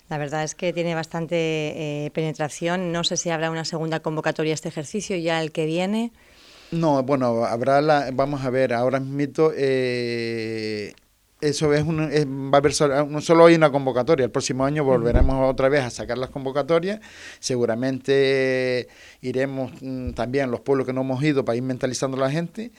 La 0.09 0.19
verdad 0.19 0.45
es 0.45 0.55
que 0.55 0.73
tiene 0.73 0.95
bastante 0.95 1.37
eh, 1.37 2.11
penetración. 2.13 2.93
No 2.93 3.05
sé 3.05 3.17
si 3.17 3.31
habrá 3.31 3.51
una 3.51 3.65
segunda 3.65 4.01
convocatoria 4.01 4.53
a 4.53 4.55
este 4.55 4.69
ejercicio, 4.69 5.17
ya 5.17 5.41
el 5.41 5.53
que 5.53 5.67
viene. 5.67 6.13
No, 6.73 7.03
bueno, 7.03 7.45
habrá 7.45 7.81
la, 7.81 8.11
vamos 8.13 8.45
a 8.45 8.51
ver, 8.51 8.73
ahora 8.73 9.01
mismo 9.01 9.51
eh, 9.57 10.95
eso 11.41 11.75
es, 11.75 11.83
un, 11.83 11.99
va 12.53 12.59
a 12.59 12.61
haber 12.61 12.73
solo 12.73 13.47
hay 13.47 13.55
una 13.55 13.73
convocatoria, 13.73 14.25
el 14.25 14.31
próximo 14.31 14.65
año 14.65 14.85
volveremos 14.85 15.51
otra 15.51 15.69
vez 15.69 15.83
a 15.83 15.91
sacar 15.91 16.19
las 16.19 16.31
convocatorias, 16.31 17.01
seguramente 17.41 18.89
iremos 19.21 19.73
mm, 19.81 20.11
también 20.11 20.45
a 20.45 20.47
los 20.49 20.61
pueblos 20.61 20.87
que 20.87 20.93
no 20.93 21.01
hemos 21.01 21.23
ido 21.25 21.45
para 21.45 21.57
ir 21.57 21.63
mentalizando 21.63 22.17
a 22.19 22.21
la 22.21 22.31
gente 22.31 22.71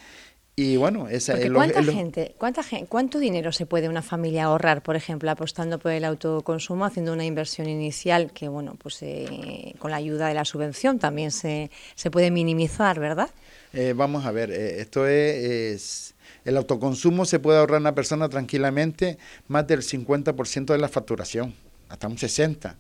y 0.62 0.78
bueno, 0.78 1.08
esa 1.08 1.34
es 1.40 1.50
¿cuánta 1.52 1.84
gente, 1.84 2.36
cuánta 2.38 2.62
gente, 2.62 2.88
cuánto 2.88 3.18
dinero 3.18 3.52
se 3.52 3.66
puede 3.66 3.90
una 3.90 4.04
familia 4.04 4.44
ahorrar, 4.44 4.84
por 4.84 4.96
ejemplo, 4.96 5.32
apostando 5.32 5.80
por 5.80 5.92
el 5.92 6.06
autoconsumo, 6.06 6.86
haciendo 6.86 7.14
una 7.14 7.26
inversión 7.26 7.68
inicial 7.68 8.32
que, 8.32 8.48
bueno, 8.48 8.76
pues 8.78 9.02
eh, 9.02 9.74
con 9.80 9.90
la 9.90 9.98
ayuda 9.98 10.28
de 10.28 10.36
la 10.36 10.46
subvención 10.46 11.00
también 11.00 11.32
se, 11.32 11.72
se 11.96 12.12
puede 12.12 12.30
minimizar, 12.30 13.00
¿verdad? 13.00 13.32
Eh, 13.74 13.94
vamos 13.96 14.24
a 14.26 14.32
ver, 14.32 14.52
eh, 14.52 14.82
esto 14.82 15.08
es, 15.08 16.14
el 16.46 16.58
autoconsumo 16.58 17.26
se 17.26 17.40
puede 17.40 17.58
ahorrar 17.58 17.82
una 17.82 17.96
persona 17.96 18.30
tranquilamente 18.30 19.18
más 19.48 19.66
del 19.66 19.82
50% 19.82 20.66
de 20.66 20.78
la 20.78 20.90
facturación, 20.90 21.56
hasta 21.90 22.08
un 22.08 22.18
60%. 22.18 22.76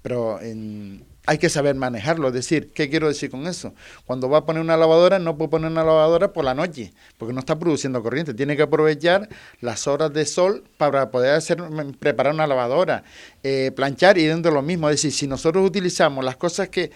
Pero 0.00 0.40
en, 0.40 1.04
hay 1.28 1.36
que 1.36 1.50
saber 1.50 1.74
manejarlo. 1.74 2.28
Es 2.28 2.34
decir, 2.34 2.72
¿qué 2.72 2.88
quiero 2.88 3.06
decir 3.06 3.30
con 3.30 3.46
eso? 3.46 3.74
Cuando 4.06 4.30
va 4.30 4.38
a 4.38 4.46
poner 4.46 4.62
una 4.62 4.78
lavadora, 4.78 5.18
no 5.18 5.36
puede 5.36 5.50
poner 5.50 5.70
una 5.70 5.84
lavadora 5.84 6.32
por 6.32 6.42
la 6.42 6.54
noche, 6.54 6.94
porque 7.18 7.34
no 7.34 7.40
está 7.40 7.58
produciendo 7.58 8.02
corriente. 8.02 8.32
Tiene 8.32 8.56
que 8.56 8.62
aprovechar 8.62 9.28
las 9.60 9.86
horas 9.86 10.10
de 10.14 10.24
sol 10.24 10.64
para 10.78 11.10
poder 11.10 11.34
hacer, 11.34 11.62
preparar 11.98 12.32
una 12.32 12.46
lavadora, 12.46 13.04
eh, 13.42 13.72
planchar 13.76 14.16
y 14.16 14.24
dentro 14.24 14.50
de 14.50 14.54
lo 14.54 14.62
mismo. 14.62 14.88
Es 14.88 14.96
decir, 14.96 15.12
si 15.12 15.26
nosotros 15.26 15.66
utilizamos 15.66 16.24
las 16.24 16.38
cosas 16.38 16.70
que, 16.70 16.90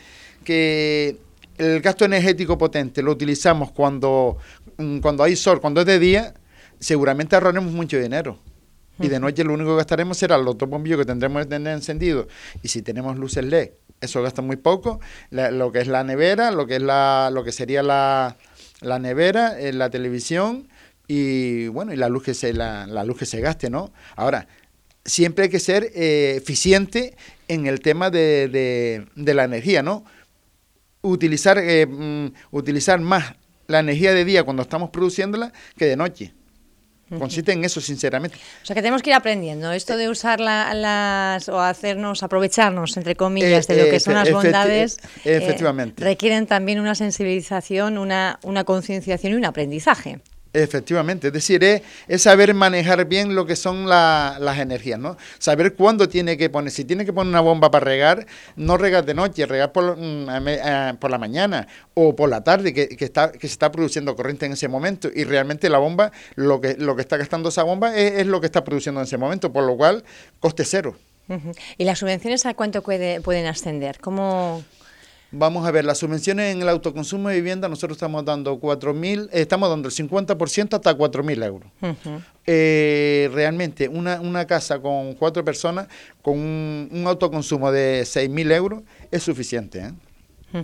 que 0.44 1.18
el 1.58 1.82
gasto 1.82 2.06
energético 2.06 2.56
potente 2.56 3.02
lo 3.02 3.12
utilizamos 3.12 3.70
cuando, 3.70 4.38
mm, 4.78 5.00
cuando 5.00 5.24
hay 5.24 5.36
sol, 5.36 5.60
cuando 5.60 5.82
es 5.82 5.86
de 5.86 5.98
día, 5.98 6.32
seguramente 6.78 7.36
ahorraremos 7.36 7.70
mucho 7.70 7.98
dinero 7.98 8.38
y 8.98 9.08
de 9.08 9.20
noche 9.20 9.44
lo 9.44 9.54
único 9.54 9.70
que 9.70 9.76
gastaremos 9.76 10.16
será 10.16 10.36
el 10.36 10.46
otro 10.46 10.66
bombillo 10.68 10.98
que 10.98 11.04
tendremos 11.04 11.42
que 11.42 11.48
tener 11.48 11.74
encendido. 11.74 12.28
Y 12.62 12.68
si 12.68 12.82
tenemos 12.82 13.18
luces 13.18 13.44
LED, 13.44 13.70
eso 14.02 14.22
gasta 14.22 14.42
muy 14.42 14.56
poco. 14.56 15.00
lo 15.30 15.72
que 15.72 15.80
es 15.80 15.86
la 15.86 16.04
nevera, 16.04 16.50
lo 16.50 16.66
que 16.66 16.76
es 16.76 16.82
la, 16.82 17.30
lo 17.32 17.44
que 17.44 17.52
sería 17.52 17.82
la, 17.82 18.36
la 18.80 18.98
nevera, 18.98 19.58
eh, 19.58 19.72
la 19.72 19.88
televisión 19.90 20.68
y 21.08 21.68
bueno, 21.68 21.92
y 21.92 21.96
la 21.96 22.08
luz 22.08 22.24
que 22.24 22.34
se, 22.34 22.52
la, 22.52 22.86
luz 23.04 23.18
que 23.18 23.26
se 23.26 23.40
gaste, 23.40 23.70
¿no? 23.70 23.92
Ahora, 24.16 24.48
siempre 25.04 25.44
hay 25.44 25.50
que 25.50 25.60
ser 25.60 25.90
eh, 25.94 26.34
eficiente 26.36 27.16
en 27.48 27.66
el 27.66 27.80
tema 27.80 28.10
de, 28.10 29.06
de, 29.14 29.34
la 29.34 29.44
energía, 29.44 29.82
¿no? 29.82 30.04
Utilizar, 31.02 31.58
eh, 31.58 31.86
mm, 31.86 32.32
utilizar 32.50 33.00
más 33.00 33.34
la 33.66 33.80
energía 33.80 34.12
de 34.12 34.24
día 34.24 34.44
cuando 34.44 34.62
estamos 34.62 34.90
produciéndola 34.90 35.52
que 35.76 35.86
de 35.86 35.96
noche. 35.96 36.34
Consiste 37.18 37.52
en 37.52 37.64
eso, 37.64 37.80
sinceramente. 37.80 38.36
O 38.62 38.66
sea, 38.66 38.74
que 38.74 38.82
tenemos 38.82 39.02
que 39.02 39.10
ir 39.10 39.14
aprendiendo. 39.14 39.72
Esto 39.72 39.96
de 39.96 40.08
usar 40.08 40.40
las 40.40 41.48
o 41.48 41.60
hacernos, 41.60 42.22
aprovecharnos, 42.22 42.96
entre 42.96 43.16
comillas, 43.16 43.66
de 43.66 43.84
lo 43.84 43.90
que 43.90 44.00
son 44.00 44.14
las 44.14 44.30
bondades, 44.30 44.98
eh, 45.24 45.38
efectivamente. 45.42 46.02
requieren 46.02 46.46
también 46.46 46.80
una 46.80 46.94
sensibilización, 46.94 47.98
una, 47.98 48.38
una 48.42 48.64
concienciación 48.64 49.32
y 49.32 49.36
un 49.36 49.44
aprendizaje. 49.44 50.20
Efectivamente, 50.54 51.28
es 51.28 51.32
decir, 51.32 51.64
es, 51.64 52.22
saber 52.22 52.52
manejar 52.52 53.06
bien 53.06 53.34
lo 53.34 53.46
que 53.46 53.56
son 53.56 53.88
las 53.88 54.58
energías, 54.58 54.98
¿no? 54.98 55.16
Saber 55.38 55.74
cuándo 55.74 56.10
tiene 56.10 56.36
que 56.36 56.50
poner, 56.50 56.70
si 56.70 56.84
tiene 56.84 57.06
que 57.06 57.12
poner 57.12 57.30
una 57.30 57.40
bomba 57.40 57.70
para 57.70 57.86
regar, 57.86 58.26
no 58.56 58.76
regar 58.76 59.06
de 59.06 59.14
noche, 59.14 59.46
regar 59.46 59.72
por, 59.72 59.96
mm, 59.96 60.96
por 60.98 61.10
la 61.10 61.16
mañana 61.16 61.66
o 61.94 62.14
por 62.14 62.28
la 62.28 62.44
tarde, 62.44 62.74
que, 62.74 62.96
está, 63.00 63.32
que 63.32 63.48
se 63.48 63.54
está 63.54 63.72
produciendo 63.72 64.14
corriente 64.14 64.44
en 64.44 64.52
ese 64.52 64.68
momento 64.68 65.08
y 65.14 65.24
realmente 65.24 65.70
la 65.70 65.78
bomba, 65.78 66.12
lo 66.34 66.60
que, 66.60 66.74
lo 66.74 66.96
que 66.96 67.02
está 67.02 67.16
gastando 67.16 67.48
esa 67.48 67.62
bomba 67.62 67.96
es, 67.96 68.26
lo 68.26 68.40
que 68.40 68.46
está 68.46 68.62
produciendo 68.62 69.00
en 69.00 69.06
ese 69.06 69.16
momento, 69.16 69.52
por 69.52 69.64
lo 69.64 69.76
cual 69.78 70.04
coste 70.38 70.66
cero. 70.66 70.96
¿Y 71.78 71.84
las 71.84 72.00
subvenciones 72.00 72.44
a 72.44 72.52
cuánto 72.52 72.82
pueden 72.82 73.46
ascender? 73.46 74.00
¿Cómo, 74.00 74.62
Vamos 75.34 75.66
a 75.66 75.70
ver, 75.70 75.86
las 75.86 75.96
subvenciones 75.96 76.54
en 76.54 76.60
el 76.60 76.68
autoconsumo 76.68 77.30
de 77.30 77.36
vivienda, 77.36 77.66
nosotros 77.66 77.96
estamos 77.96 78.22
dando 78.22 78.60
4.000, 78.60 79.30
eh, 79.32 79.40
estamos 79.40 79.70
dando 79.70 79.88
el 79.88 79.94
50% 79.94 80.74
hasta 80.74 80.96
4.000 80.96 81.44
euros. 81.44 81.70
Eh, 82.46 83.30
realmente, 83.32 83.88
una, 83.88 84.20
una 84.20 84.46
casa 84.46 84.80
con 84.80 85.14
cuatro 85.14 85.42
personas, 85.42 85.88
con 86.20 86.38
un, 86.38 87.04
autoconsumo 87.06 87.72
de 87.72 88.02
6.000 88.02 88.52
euros, 88.52 88.82
es 89.10 89.22
suficiente. 89.22 89.92
¿eh? 90.52 90.62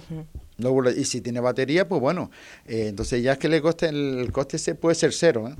Y 0.96 1.04
si 1.04 1.20
tiene 1.20 1.40
batería, 1.40 1.88
pues 1.88 2.00
bueno, 2.00 2.30
entonces 2.66 3.22
ya 3.22 3.32
es 3.32 3.38
que 3.38 3.48
le 3.48 3.62
coste, 3.62 3.88
el, 3.88 4.30
coste 4.32 4.58
se 4.58 4.74
puede 4.74 4.94
ser 4.94 5.12
cero. 5.12 5.54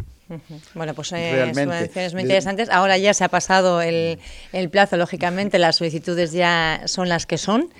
Bueno, 0.75 0.95
pues 0.95 1.09
subvenciones 1.09 2.15
muy 2.15 2.23
interesantes. 2.23 2.69
Ahora 2.71 2.99
ya 2.99 3.15
se 3.15 3.25
ha 3.25 3.29
pasado 3.29 3.81
el, 3.81 4.19
el 4.53 4.71
plazo, 4.71 4.97
lógicamente, 4.97 5.59
las 5.59 5.77
solicitudes 5.77 6.33
ya 6.33 6.83
son 6.87 7.09
las 7.09 7.27
que 7.27 7.39
son 7.39 7.71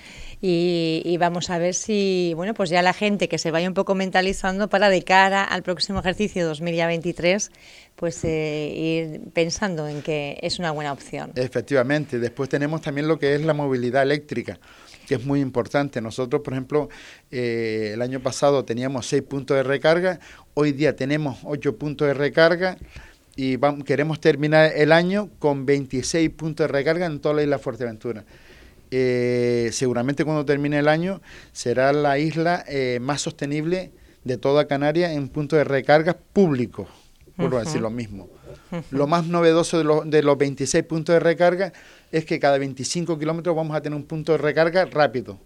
y, 0.41 1.17
vamos 1.19 1.49
a 1.49 1.57
ver 1.57 1.73
si, 1.73 2.31
bueno, 2.35 2.53
pues 2.53 2.69
ya 2.69 2.81
la 2.81 2.93
gente 2.93 3.27
que 3.27 3.37
se 3.37 3.51
vaya 3.51 3.67
un 3.67 3.73
poco 3.73 3.93
mentalizando 3.93 4.69
para 4.69 4.89
de 4.89 5.03
cara 5.03 5.43
al 5.43 5.63
próximo 5.63 5.99
ejercicio 5.99 6.47
2023, 6.47 7.51
pues 7.97 8.23
eh, 8.23 8.71
ir 8.73 9.21
pensando 9.33 9.89
en 9.89 10.01
que 10.01 10.39
es 10.41 10.57
una 10.57 10.71
buena 10.71 10.93
opción. 10.93 11.33
Efectivamente, 11.35 12.19
después 12.19 12.47
tenemos 12.47 12.81
también 12.81 13.09
lo 13.09 13.19
que 13.19 13.35
es 13.35 13.41
la 13.41 13.53
movilidad 13.53 14.03
eléctrica 14.03 14.59
que 15.09 15.15
es 15.15 15.25
muy 15.25 15.41
importante. 15.41 16.01
Nosotros, 16.01 16.43
por 16.43 16.53
ejemplo, 16.53 16.87
eh, 17.31 17.93
el 17.95 18.01
año 18.03 18.19
pasado 18.19 18.63
teníamos 18.63 19.07
seis 19.07 19.23
puntos 19.23 19.57
de 19.57 19.63
recarga, 19.63 20.19
hoy 20.53 20.71
día 20.71 20.95
tenemos 20.95 21.39
ocho 21.45 21.75
puntos 21.77 22.07
de 22.07 22.13
recarga 22.13 22.77
y 23.35 23.57
queremos 23.85 24.21
terminar 24.21 24.71
el 24.75 24.91
año 24.91 25.31
con 25.39 25.65
26 25.65 26.29
puntos 26.29 26.65
de 26.65 26.71
recarga 26.71 27.07
en 27.07 27.19
toda 27.19 27.33
la 27.33 27.41
isla 27.41 27.57
Fuerteventura. 27.57 28.23
Eh, 28.91 29.71
seguramente 29.71 30.23
cuando 30.25 30.45
termine 30.45 30.77
el 30.77 30.87
año 30.87 31.21
será 31.51 31.91
la 31.91 32.19
isla 32.19 32.63
eh, 32.67 32.99
más 33.01 33.21
sostenible 33.21 33.91
de 34.23 34.37
toda 34.37 34.67
Canarias 34.67 35.13
en 35.13 35.27
punto 35.29 35.55
de 35.55 35.63
recarga 35.63 36.17
público, 37.39 37.57
por 37.57 37.65
decir 37.65 37.81
lo 37.81 37.89
mismo. 37.89 38.29
Lo 38.91 39.07
más 39.07 39.25
novedoso 39.25 39.83
de, 39.83 40.09
de, 40.09 40.23
los 40.23 40.37
26 40.37 40.83
puntos 40.85 41.13
de 41.13 41.19
recarga 41.19 41.73
es 42.11 42.25
que 42.25 42.39
cada 42.39 42.57
25 42.57 43.17
kilómetros 43.17 43.55
vamos 43.55 43.75
a 43.75 43.81
tener 43.81 43.97
un 43.97 44.05
punto 44.05 44.33
de 44.33 44.37
recarga 44.37 44.85
rápido. 44.85 45.39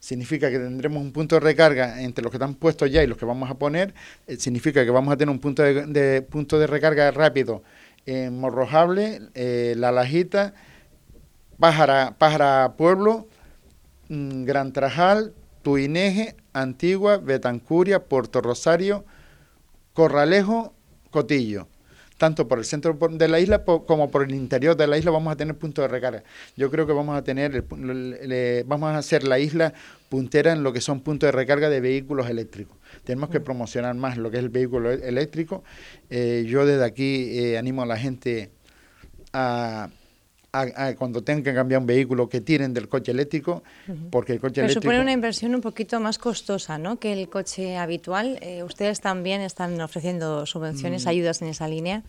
Significa 0.00 0.50
que 0.50 0.58
tendremos 0.58 1.02
un 1.02 1.12
punto 1.12 1.36
de 1.36 1.40
recarga 1.40 2.02
entre 2.02 2.22
los 2.22 2.30
que 2.30 2.36
están 2.36 2.54
puestos 2.54 2.90
ya 2.90 3.02
y 3.02 3.06
los 3.06 3.16
que 3.16 3.24
vamos 3.24 3.50
a 3.50 3.54
poner. 3.54 3.94
Eh, 4.26 4.36
significa 4.36 4.84
que 4.84 4.90
vamos 4.90 5.12
a 5.14 5.16
tener 5.16 5.32
un 5.32 5.38
punto 5.38 5.62
de, 5.62 6.22
punto 6.22 6.58
de 6.58 6.66
recarga 6.66 7.10
rápido 7.10 7.62
en 8.04 8.38
Morrojable, 8.38 9.22
La 9.76 9.92
Lajita, 9.92 10.52
Pájara, 11.58 12.16
Pájara 12.18 12.74
Pueblo, 12.76 13.26
mm, 14.10 14.44
Gran 14.44 14.72
Trajal, 14.72 15.32
Tuineje, 15.62 16.36
Antigua, 16.52 17.16
Betancuria, 17.16 18.04
Puerto 18.04 18.42
Rosario, 18.42 19.04
Corralejo, 19.94 20.73
Cotillo. 21.14 21.68
Tanto 22.18 22.48
por 22.48 22.58
el 22.58 22.64
centro 22.64 22.96
de 23.10 23.28
la 23.28 23.38
isla 23.38 23.64
como 23.64 24.10
por 24.10 24.24
el 24.24 24.34
interior 24.34 24.76
de 24.76 24.86
la 24.88 24.98
isla 24.98 25.12
vamos 25.12 25.32
a 25.32 25.36
tener 25.36 25.56
puntos 25.56 25.84
de 25.84 25.88
recarga. 25.88 26.24
Yo 26.56 26.70
creo 26.70 26.86
que 26.86 26.92
vamos 26.92 27.16
a 27.16 27.22
tener, 27.22 27.64
vamos 28.66 28.90
a 28.90 28.98
hacer 28.98 29.22
la 29.24 29.38
isla 29.38 29.74
puntera 30.08 30.52
en 30.52 30.64
lo 30.64 30.72
que 30.72 30.80
son 30.80 31.00
puntos 31.00 31.28
de 31.28 31.32
recarga 31.32 31.68
de 31.68 31.80
vehículos 31.80 32.28
eléctricos. 32.28 32.76
Tenemos 33.04 33.30
que 33.30 33.40
promocionar 33.40 33.94
más 33.94 34.16
lo 34.16 34.30
que 34.30 34.38
es 34.38 34.42
el 34.42 34.48
vehículo 34.48 34.90
e-, 34.90 35.08
eléctrico. 35.08 35.62
Eh, 36.10 36.44
yo 36.48 36.66
desde 36.66 36.84
aquí 36.84 37.38
eh, 37.38 37.58
animo 37.58 37.82
a 37.82 37.86
la 37.86 37.96
gente 37.96 38.50
a 39.32 39.88
cuando 40.96 41.22
tengan 41.22 41.42
que 41.42 41.54
cambiar 41.54 41.80
un 41.80 41.86
vehículo 41.86 42.28
que 42.28 42.40
tiren 42.40 42.72
del 42.72 42.88
coche 42.88 43.12
eléctrico, 43.12 43.62
porque 44.10 44.32
el 44.32 44.40
coche 44.40 44.54
Pero 44.56 44.66
eléctrico... 44.66 44.82
supone 44.82 45.00
una 45.00 45.12
inversión 45.12 45.54
un 45.54 45.60
poquito 45.60 46.00
más 46.00 46.18
costosa 46.18 46.78
¿no? 46.78 46.98
que 46.98 47.12
el 47.12 47.28
coche 47.28 47.76
habitual. 47.76 48.38
Eh, 48.40 48.62
¿Ustedes 48.62 49.00
también 49.00 49.40
están 49.40 49.80
ofreciendo 49.80 50.46
subvenciones, 50.46 51.06
mm. 51.06 51.08
ayudas 51.08 51.42
en 51.42 51.48
esa 51.48 51.68
línea? 51.68 52.02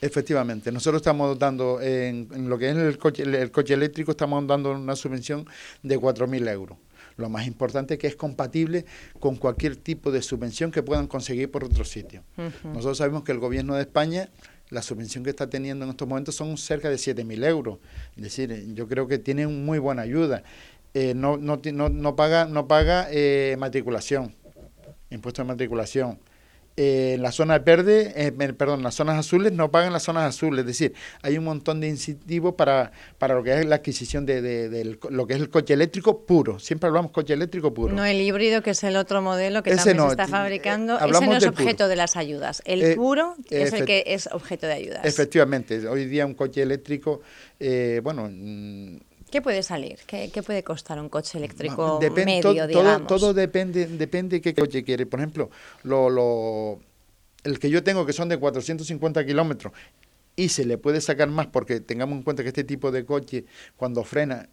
Efectivamente, 0.00 0.70
nosotros 0.70 1.00
estamos 1.00 1.38
dando, 1.38 1.80
en, 1.80 2.28
lo 2.48 2.58
que 2.58 2.70
es 2.70 2.76
el 2.76 2.98
coche, 2.98 3.22
el 3.22 3.50
coche 3.50 3.74
eléctrico, 3.74 4.10
estamos 4.10 4.46
dando 4.46 4.72
una 4.72 4.96
subvención 4.96 5.46
de 5.82 5.98
4.000 5.98 6.50
euros. 6.50 6.78
Lo 7.16 7.28
más 7.28 7.46
importante 7.46 7.94
es 7.94 8.00
que 8.00 8.06
es 8.08 8.16
compatible 8.16 8.84
con 9.20 9.36
cualquier 9.36 9.76
tipo 9.76 10.10
de 10.10 10.20
subvención 10.20 10.70
que 10.70 10.82
puedan 10.82 11.06
conseguir 11.06 11.50
por 11.50 11.64
otro 11.64 11.84
sitio. 11.84 12.24
Nosotros 12.64 12.98
sabemos 12.98 13.22
que 13.22 13.32
el 13.32 13.38
gobierno 13.38 13.76
de 13.76 13.82
España 13.82 14.28
la 14.70 14.82
subvención 14.82 15.24
que 15.24 15.30
está 15.30 15.48
teniendo 15.48 15.84
en 15.84 15.90
estos 15.90 16.08
momentos 16.08 16.34
son 16.34 16.56
cerca 16.56 16.88
de 16.88 16.96
7.000 16.96 17.44
euros. 17.46 17.78
Es 18.16 18.22
decir, 18.22 18.74
yo 18.74 18.88
creo 18.88 19.06
que 19.06 19.18
tiene 19.18 19.46
muy 19.46 19.78
buena 19.78 20.02
ayuda. 20.02 20.42
Eh, 20.94 21.14
no, 21.14 21.36
no, 21.36 21.60
no, 21.62 22.16
paga, 22.16 22.46
no 22.46 22.68
paga 22.68 23.08
eh, 23.10 23.56
matriculación, 23.58 24.34
impuesto 25.10 25.42
de 25.42 25.48
matriculación. 25.48 26.18
Eh, 26.76 27.16
las 27.20 27.36
zonas 27.36 27.62
verdes, 27.64 28.12
eh, 28.16 28.32
perdón, 28.32 28.82
las 28.82 28.96
zonas 28.96 29.16
azules 29.16 29.52
no 29.52 29.70
pagan 29.70 29.92
las 29.92 30.02
zonas 30.02 30.24
azules, 30.24 30.60
es 30.60 30.66
decir, 30.66 30.94
hay 31.22 31.38
un 31.38 31.44
montón 31.44 31.80
de 31.80 31.86
incentivos 31.86 32.54
para, 32.54 32.90
para 33.18 33.34
lo 33.34 33.44
que 33.44 33.60
es 33.60 33.64
la 33.64 33.76
adquisición 33.76 34.26
de, 34.26 34.42
de, 34.42 34.98
lo 35.08 35.26
que 35.26 35.34
es 35.34 35.40
el 35.40 35.50
coche 35.50 35.74
eléctrico 35.74 36.26
puro, 36.26 36.58
siempre 36.58 36.88
hablamos 36.88 37.12
coche 37.12 37.32
eléctrico 37.32 37.72
puro. 37.72 37.94
No 37.94 38.04
el 38.04 38.20
híbrido, 38.20 38.60
que 38.62 38.70
es 38.70 38.82
el 38.82 38.96
otro 38.96 39.22
modelo 39.22 39.62
que 39.62 39.76
también 39.76 40.00
se 40.00 40.08
está 40.08 40.26
fabricando, 40.26 40.98
ese 40.98 41.26
no 41.26 41.36
es 41.36 41.46
objeto 41.46 41.86
de 41.86 41.94
las 41.94 42.16
ayudas, 42.16 42.60
el 42.64 42.82
eh, 42.82 42.96
puro 42.96 43.36
es 43.50 43.72
el 43.72 43.84
que 43.84 44.02
es 44.06 44.28
objeto 44.32 44.66
de 44.66 44.72
ayudas. 44.72 45.04
Efectivamente, 45.04 45.86
hoy 45.86 46.06
día 46.06 46.26
un 46.26 46.34
coche 46.34 46.62
eléctrico, 46.62 47.22
bueno... 48.02 48.28
Mm, 48.32 48.96
¿Qué 49.34 49.42
puede 49.42 49.64
salir? 49.64 49.98
¿Qué, 50.06 50.30
puede 50.46 50.62
costar 50.62 51.00
un 51.00 51.08
coche 51.08 51.38
eléctrico 51.38 51.98
medio, 52.24 52.68
todo, 52.68 53.00
Todo, 53.00 53.34
depende, 53.34 53.88
depende 53.88 54.36
de 54.36 54.40
qué 54.40 54.54
coche 54.54 54.84
quiere. 54.84 55.06
Por 55.06 55.18
ejemplo, 55.18 55.50
lo, 55.82 56.08
lo, 56.08 56.78
el 57.42 57.58
que 57.58 57.68
yo 57.68 57.82
tengo 57.82 58.06
que 58.06 58.12
son 58.12 58.28
de 58.28 58.38
450 58.38 59.26
kilómetros 59.26 59.72
y 60.36 60.50
se 60.50 60.64
le 60.64 60.78
puede 60.78 61.00
sacar 61.00 61.30
más 61.30 61.48
porque 61.48 61.80
tengamos 61.80 62.16
en 62.16 62.22
cuenta 62.22 62.44
que 62.44 62.50
este 62.50 62.62
tipo 62.62 62.92
de 62.92 63.04
coche 63.04 63.44
cuando 63.76 64.04
frena 64.04 64.48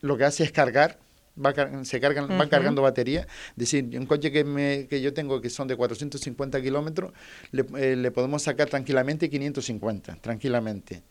lo 0.00 0.16
que 0.16 0.24
hace 0.24 0.42
es 0.42 0.50
cargar 0.50 0.98
va, 1.44 1.54
se 1.84 2.00
cargan, 2.00 2.26
van 2.28 2.48
cargando 2.48 2.82
batería. 2.82 3.26
Es 3.50 3.56
decir, 3.56 3.88
un 3.98 4.06
coche 4.06 4.30
que, 4.30 4.44
me, 4.44 4.86
que 4.88 5.00
yo 5.00 5.12
tengo 5.12 5.40
que 5.40 5.50
son 5.50 5.68
de 5.68 5.76
450 5.76 6.60
kilómetros, 6.62 7.12
le, 7.52 7.64
eh, 7.78 7.96
le, 7.96 8.10
podemos 8.10 8.42
sacar 8.42 8.68
tranquilamente 8.68 9.28
550, 9.28 10.16
tranquilamente. 10.20 11.02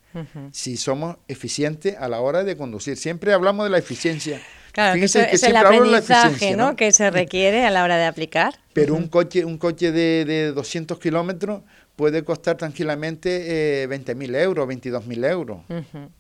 Si 0.52 0.78
somos 0.78 1.18
eficientes 1.28 1.98
a 2.00 2.08
la 2.08 2.22
hora 2.22 2.46
de 2.46 2.56
conducir. 2.56 2.96
Siempre 2.96 3.34
hablamos 3.34 3.66
de 3.66 3.70
la 3.70 3.80
eficiencia. 3.80 4.42
Claro, 4.72 4.98
que, 4.98 5.06
es 5.06 5.44
el 5.44 5.56
aprendizaje 5.58 6.56
¿no? 6.56 6.78
que 6.78 6.94
se 6.94 7.10
requiere 7.12 7.66
a 7.66 7.70
la 7.70 7.84
hora 7.84 7.98
de 7.98 8.06
aplicar. 8.06 8.56
Pero 8.72 8.96
un 8.96 9.10
coche 9.10 9.44
un 9.44 9.58
coche 9.58 9.92
de, 9.92 10.24
de 10.24 10.52
200 10.54 11.00
kilómetros 11.00 11.64
puede 11.96 12.24
costar 12.24 12.58
tranquilamente 12.58 13.84
eh, 13.84 13.90
20.000 13.90 14.36
euros, 14.38 14.68
22.000 14.68 15.30
euros. 15.30 15.60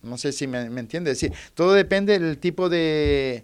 No 0.02 0.18
sé 0.18 0.32
si 0.32 0.48
me, 0.48 0.70
me 0.70 0.80
entiende. 0.80 1.12
Es 1.12 1.20
decir, 1.20 1.38
todo 1.54 1.74
depende 1.74 2.18
del 2.18 2.38
tipo 2.38 2.70
de, 2.70 3.44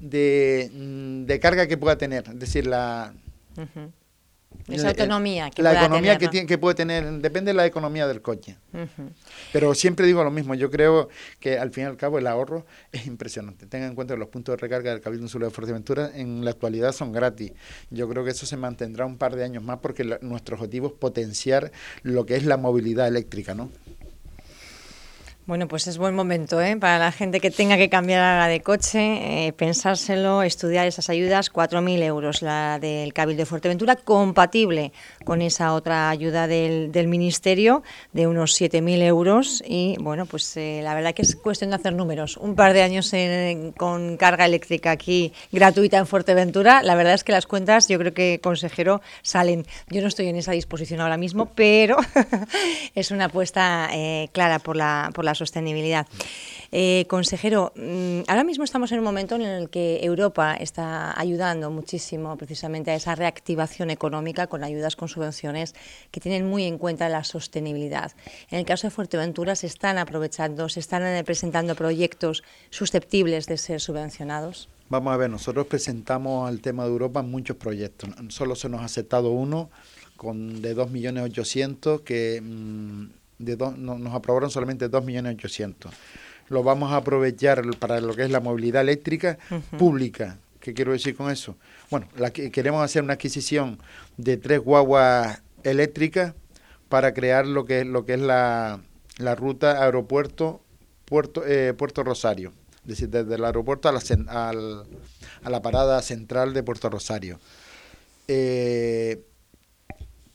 de, 0.00 0.70
mm, 0.72 1.24
de 1.26 1.40
carga 1.40 1.66
que 1.66 1.76
pueda 1.76 1.96
tener, 1.96 2.28
es 2.28 2.38
decir, 2.38 2.66
la... 2.66 3.14
Esa 4.68 4.88
autonomía 4.88 5.50
que 5.50 5.62
La 5.62 5.72
economía 5.72 6.18
que, 6.18 6.28
tiene, 6.28 6.46
que 6.46 6.58
puede 6.58 6.74
tener, 6.74 7.04
depende 7.20 7.50
de 7.50 7.54
la 7.54 7.66
economía 7.66 8.06
del 8.06 8.22
coche. 8.22 8.56
Pero 9.52 9.74
siempre 9.74 10.06
digo 10.06 10.22
lo 10.22 10.30
mismo, 10.30 10.54
yo 10.54 10.70
creo 10.70 11.08
que 11.38 11.58
al 11.58 11.70
fin 11.70 11.84
y 11.84 11.86
al 11.86 11.96
cabo 11.96 12.18
el 12.18 12.26
ahorro 12.26 12.66
es 12.92 13.06
impresionante. 13.06 13.66
Tengan 13.66 13.90
en 13.90 13.94
cuenta 13.94 14.14
que 14.14 14.20
los 14.20 14.28
puntos 14.28 14.54
de 14.54 14.56
recarga 14.60 14.90
del 14.90 15.00
Cabildo 15.00 15.24
Insular 15.24 15.48
de 15.48 15.54
Fuerteventura 15.54 16.10
en 16.14 16.44
la 16.44 16.50
actualidad 16.50 16.92
son 16.92 17.12
gratis. 17.12 17.52
Yo 17.90 18.08
creo 18.08 18.24
que 18.24 18.30
eso 18.30 18.46
se 18.46 18.56
mantendrá 18.56 19.06
un 19.06 19.18
par 19.18 19.34
de 19.34 19.44
años 19.44 19.62
más 19.62 19.78
porque 19.78 20.18
nuestro 20.20 20.56
objetivo 20.56 20.88
es 20.88 20.92
potenciar 20.94 21.72
lo 22.02 22.26
que 22.26 22.36
es 22.36 22.44
la 22.44 22.56
movilidad 22.56 23.08
eléctrica, 23.08 23.54
¿no? 23.54 23.70
Bueno, 25.50 25.66
pues 25.66 25.88
es 25.88 25.98
buen 25.98 26.14
momento 26.14 26.62
¿eh? 26.62 26.76
para 26.76 27.00
la 27.00 27.10
gente 27.10 27.40
que 27.40 27.50
tenga 27.50 27.76
que 27.76 27.88
cambiar 27.88 28.20
la 28.38 28.46
de 28.46 28.60
coche, 28.60 29.48
eh, 29.48 29.52
pensárselo, 29.52 30.44
estudiar 30.44 30.86
esas 30.86 31.10
ayudas, 31.10 31.52
4.000 31.52 32.04
euros 32.04 32.40
la 32.40 32.78
del 32.78 33.12
Cabildo 33.12 33.40
de 33.40 33.46
Fuerteventura, 33.46 33.96
compatible 33.96 34.92
con 35.24 35.42
esa 35.42 35.74
otra 35.74 36.08
ayuda 36.08 36.46
del, 36.46 37.08
Ministerio 37.08 37.82
de 38.12 38.28
unos 38.28 38.60
7.000 38.60 39.02
euros 39.02 39.60
y 39.66 39.96
bueno, 39.98 40.24
pues 40.24 40.56
eh, 40.56 40.82
la 40.84 40.94
verdad 40.94 41.14
que 41.14 41.22
es 41.22 41.34
cuestión 41.34 41.70
de 41.70 41.76
hacer 41.76 41.94
números. 41.94 42.36
Un 42.36 42.54
par 42.54 42.72
de 42.72 42.82
años 42.82 43.12
con 43.76 44.18
carga 44.18 44.44
eléctrica 44.44 44.92
aquí 44.92 45.32
gratuita 45.50 45.98
en 45.98 46.06
Fuerteventura, 46.06 46.80
la 46.84 46.94
verdad 46.94 47.14
es 47.14 47.24
que 47.24 47.32
las 47.32 47.48
cuentas 47.48 47.88
yo 47.88 47.98
creo 47.98 48.14
que, 48.14 48.38
consejero, 48.40 49.00
salen. 49.22 49.66
Yo 49.88 50.00
no 50.00 50.06
estoy 50.06 50.28
en 50.28 50.36
esa 50.36 50.52
disposición 50.52 51.00
ahora 51.00 51.16
mismo, 51.16 51.46
pero 51.46 51.96
es 52.94 53.10
una 53.10 53.24
apuesta 53.24 53.90
clara 54.30 54.60
por 54.60 54.76
la, 54.76 55.10
por 55.12 55.24
la 55.24 55.34
sostenibilidad. 55.40 56.06
Eh, 56.70 57.04
consejero, 57.08 57.72
mm, 57.74 58.20
ahora 58.28 58.44
mismo 58.44 58.62
estamos 58.62 58.92
en 58.92 58.98
un 58.98 59.04
momento 59.04 59.34
en 59.34 59.42
el 59.42 59.70
que 59.70 59.98
Europa 60.02 60.54
está 60.54 61.18
ayudando 61.18 61.70
muchísimo 61.70 62.36
precisamente 62.36 62.92
a 62.92 62.94
esa 62.94 63.14
reactivación 63.14 63.90
económica 63.90 64.46
con 64.46 64.62
ayudas, 64.62 64.94
con 64.94 65.08
subvenciones 65.08 65.74
que 66.12 66.20
tienen 66.20 66.48
muy 66.48 66.64
en 66.64 66.78
cuenta 66.78 67.08
la 67.08 67.24
sostenibilidad. 67.24 68.12
En 68.50 68.58
el 68.58 68.64
caso 68.64 68.86
de 68.86 68.92
Fuerteventura 68.92 69.56
se 69.56 69.66
están 69.66 69.98
aprovechando, 69.98 70.68
se 70.68 70.80
están 70.80 71.02
presentando 71.24 71.74
proyectos 71.74 72.44
susceptibles 72.70 73.46
de 73.46 73.56
ser 73.56 73.80
subvencionados. 73.80 74.68
Vamos 74.90 75.14
a 75.14 75.16
ver, 75.16 75.30
nosotros 75.30 75.66
presentamos 75.66 76.48
al 76.48 76.60
tema 76.60 76.84
de 76.84 76.90
Europa 76.90 77.22
muchos 77.22 77.56
proyectos. 77.56 78.10
Solo 78.28 78.56
se 78.56 78.68
nos 78.68 78.80
ha 78.80 78.86
aceptado 78.86 79.30
uno 79.30 79.70
con 80.16 80.60
de 80.60 80.76
2.800.000 80.76 82.02
que 82.02 82.40
mm, 82.42 83.19
de 83.40 83.56
nos 83.56 84.14
aprobaron 84.14 84.50
solamente 84.50 84.90
2.800.000. 84.90 85.90
Lo 86.48 86.62
vamos 86.62 86.92
a 86.92 86.96
aprovechar 86.96 87.62
para 87.78 88.00
lo 88.00 88.14
que 88.14 88.24
es 88.24 88.30
la 88.30 88.40
movilidad 88.40 88.82
eléctrica 88.82 89.38
pública. 89.78 90.38
¿Qué 90.58 90.74
quiero 90.74 90.92
decir 90.92 91.16
con 91.16 91.30
eso? 91.30 91.56
Bueno, 91.90 92.08
la, 92.16 92.30
queremos 92.30 92.84
hacer 92.84 93.02
una 93.02 93.14
adquisición 93.14 93.78
de 94.16 94.36
tres 94.36 94.60
guaguas 94.60 95.42
eléctricas 95.62 96.34
para 96.88 97.14
crear 97.14 97.46
lo 97.46 97.64
que 97.64 97.80
es, 97.80 97.86
lo 97.86 98.04
que 98.04 98.14
es 98.14 98.20
la, 98.20 98.80
la 99.18 99.34
ruta 99.34 99.82
aeropuerto 99.82 100.60
Puerto, 101.04 101.44
eh, 101.46 101.72
Puerto 101.72 102.04
Rosario. 102.04 102.52
Es 102.82 102.88
decir, 102.88 103.08
desde 103.08 103.34
el 103.34 103.44
aeropuerto 103.44 103.88
a 103.88 103.92
la, 103.92 104.00
a 105.42 105.50
la 105.50 105.62
parada 105.62 106.02
central 106.02 106.52
de 106.52 106.62
Puerto 106.62 106.90
Rosario. 106.90 107.40
Eh, 108.28 109.20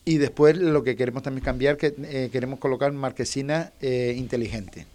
y 0.06 0.20
después 0.20 0.56
lo 0.58 0.84
que 0.84 0.96
queremos 0.96 1.24
también 1.24 1.44
cambiar, 1.44 1.78
que 1.78 1.96
eh, 1.98 2.30
queremos 2.32 2.60
colocar 2.60 2.92
marquesina 2.92 3.74
eh, 3.82 4.14
inteligente, 4.16 4.86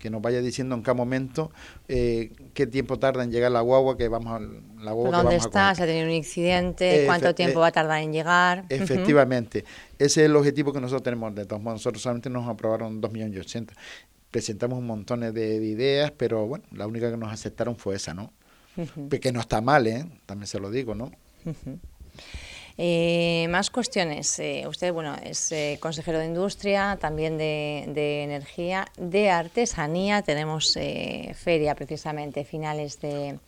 que 0.00 0.10
nos 0.10 0.20
vaya 0.20 0.42
diciendo 0.42 0.74
en 0.74 0.82
cada 0.82 0.94
momento 0.94 1.52
eh, 1.86 2.32
qué 2.52 2.66
tiempo 2.66 2.98
tarda 2.98 3.22
en 3.22 3.30
llegar 3.30 3.52
la 3.52 3.60
guagua, 3.60 3.96
que 3.96 4.08
vamos 4.08 4.40
a 4.40 4.82
la 4.82 4.90
guagua. 4.90 5.22
¿Dónde 5.22 5.36
está? 5.36 5.72
¿Se 5.76 5.84
ha 5.84 5.86
tenido 5.86 6.06
un 6.06 6.12
incidente? 6.12 7.04
¿Cuánto 7.06 7.32
tiempo 7.32 7.60
va 7.60 7.68
a 7.68 7.72
tardar 7.72 8.02
en 8.02 8.12
llegar? 8.12 8.64
Efectivamente, 8.68 9.64
ese 10.00 10.22
es 10.22 10.26
el 10.26 10.34
objetivo 10.34 10.72
que 10.72 10.80
nosotros 10.80 11.04
tenemos. 11.04 11.32
De 11.36 11.46
todos 11.46 11.62
modos, 11.62 11.76
nosotros 11.76 12.02
solamente 12.02 12.28
nos 12.28 12.48
aprobaron 12.48 13.00
2.800.000. 13.00 13.68
Presentamos 14.32 14.80
un 14.80 14.86
montón 14.88 15.20
de, 15.20 15.64
ideas, 15.64 16.10
pero 16.10 16.44
bueno, 16.48 16.64
la 16.72 16.88
única 16.88 17.08
que 17.08 17.16
nos 17.16 17.32
aceptaron 17.32 17.76
fue 17.76 17.94
esa, 17.94 18.14
¿no? 18.14 18.32
Que 19.08 19.30
no 19.30 19.38
está 19.38 19.60
mal, 19.60 19.86
¿eh? 19.86 20.04
También 20.26 20.48
se 20.48 20.58
lo 20.58 20.72
digo, 20.72 20.96
¿no? 20.96 21.12
Eh, 22.76 23.46
más 23.50 23.70
cuestiones. 23.70 24.38
Eh, 24.40 24.64
usted, 24.66 24.92
bueno, 24.92 25.16
es 25.22 25.52
eh, 25.52 25.78
consejero 25.80 26.18
de 26.18 26.26
Industria, 26.26 26.98
también 27.00 27.38
de, 27.38 28.24
Energía, 28.24 28.86
de 28.96 29.30
Artesanía. 29.30 30.22
Tenemos 30.22 30.76
feria 31.34 31.74
precisamente 31.74 32.44
finales 32.44 33.00
de 33.00 33.38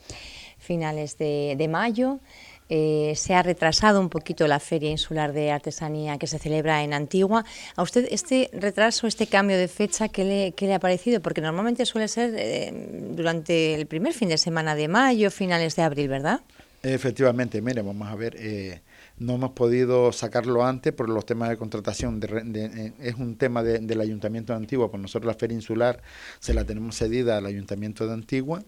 finales 0.59 1.19
de, 1.19 1.69
mayo. 1.69 2.19
se 2.69 3.35
ha 3.35 3.43
retrasado 3.43 4.01
un 4.01 4.09
poquito 4.09 4.47
la 4.49 4.59
Feria 4.59 4.91
Insular 4.91 5.33
de 5.33 5.53
Artesanía 5.53 6.19
que 6.19 6.27
se 6.27 6.39
celebra 6.39 6.83
en 6.83 6.93
Antigua. 6.93 7.45
¿A 7.77 7.83
usted 7.83 8.09
este 8.11 8.51
retraso, 8.53 9.07
este 9.07 9.27
cambio 9.27 9.59
de 9.59 9.69
fecha, 9.69 10.09
qué 10.09 10.53
le 10.59 10.75
ha 10.75 10.81
parecido? 10.81 11.21
Porque 11.21 11.41
normalmente 11.41 11.85
suele 11.85 12.09
ser 12.09 12.73
durante 13.15 13.75
el 13.75 13.87
primer 13.87 14.13
fin 14.13 14.29
de 14.29 14.39
semana 14.39 14.75
de 14.75 14.89
mayo, 14.89 15.31
finales 15.31 15.77
de 15.77 15.83
abril, 15.83 16.09
¿verdad? 16.09 16.41
Efectivamente, 16.83 17.61
mire, 17.61 17.83
vamos 17.83 18.09
a 18.09 18.15
ver, 18.15 18.37
no 19.19 19.37
hemos 19.37 19.51
podido 19.53 20.13
sacarlo 20.13 20.65
antes 20.65 20.93
por 20.93 21.09
los 21.09 21.25
temas 21.25 21.49
de 21.49 21.57
contratación. 21.57 22.21
Eh, 22.23 22.93
es 23.01 23.15
un 23.15 23.37
tema 23.37 23.63
del 23.63 24.01
Ayuntamiento 24.01 24.53
de 24.53 24.59
Antigua, 24.59 24.91
por 24.91 25.01
nosotros 25.01 25.33
la 25.33 25.39
Feria 25.39 25.55
Insular 25.55 26.03
se 26.39 26.53
la 26.53 26.65
tenemos 26.65 26.97
cedida 26.97 27.39
al 27.39 27.47
Ayuntamiento 27.47 28.07
de 28.07 28.13
Antigua. 28.13 28.63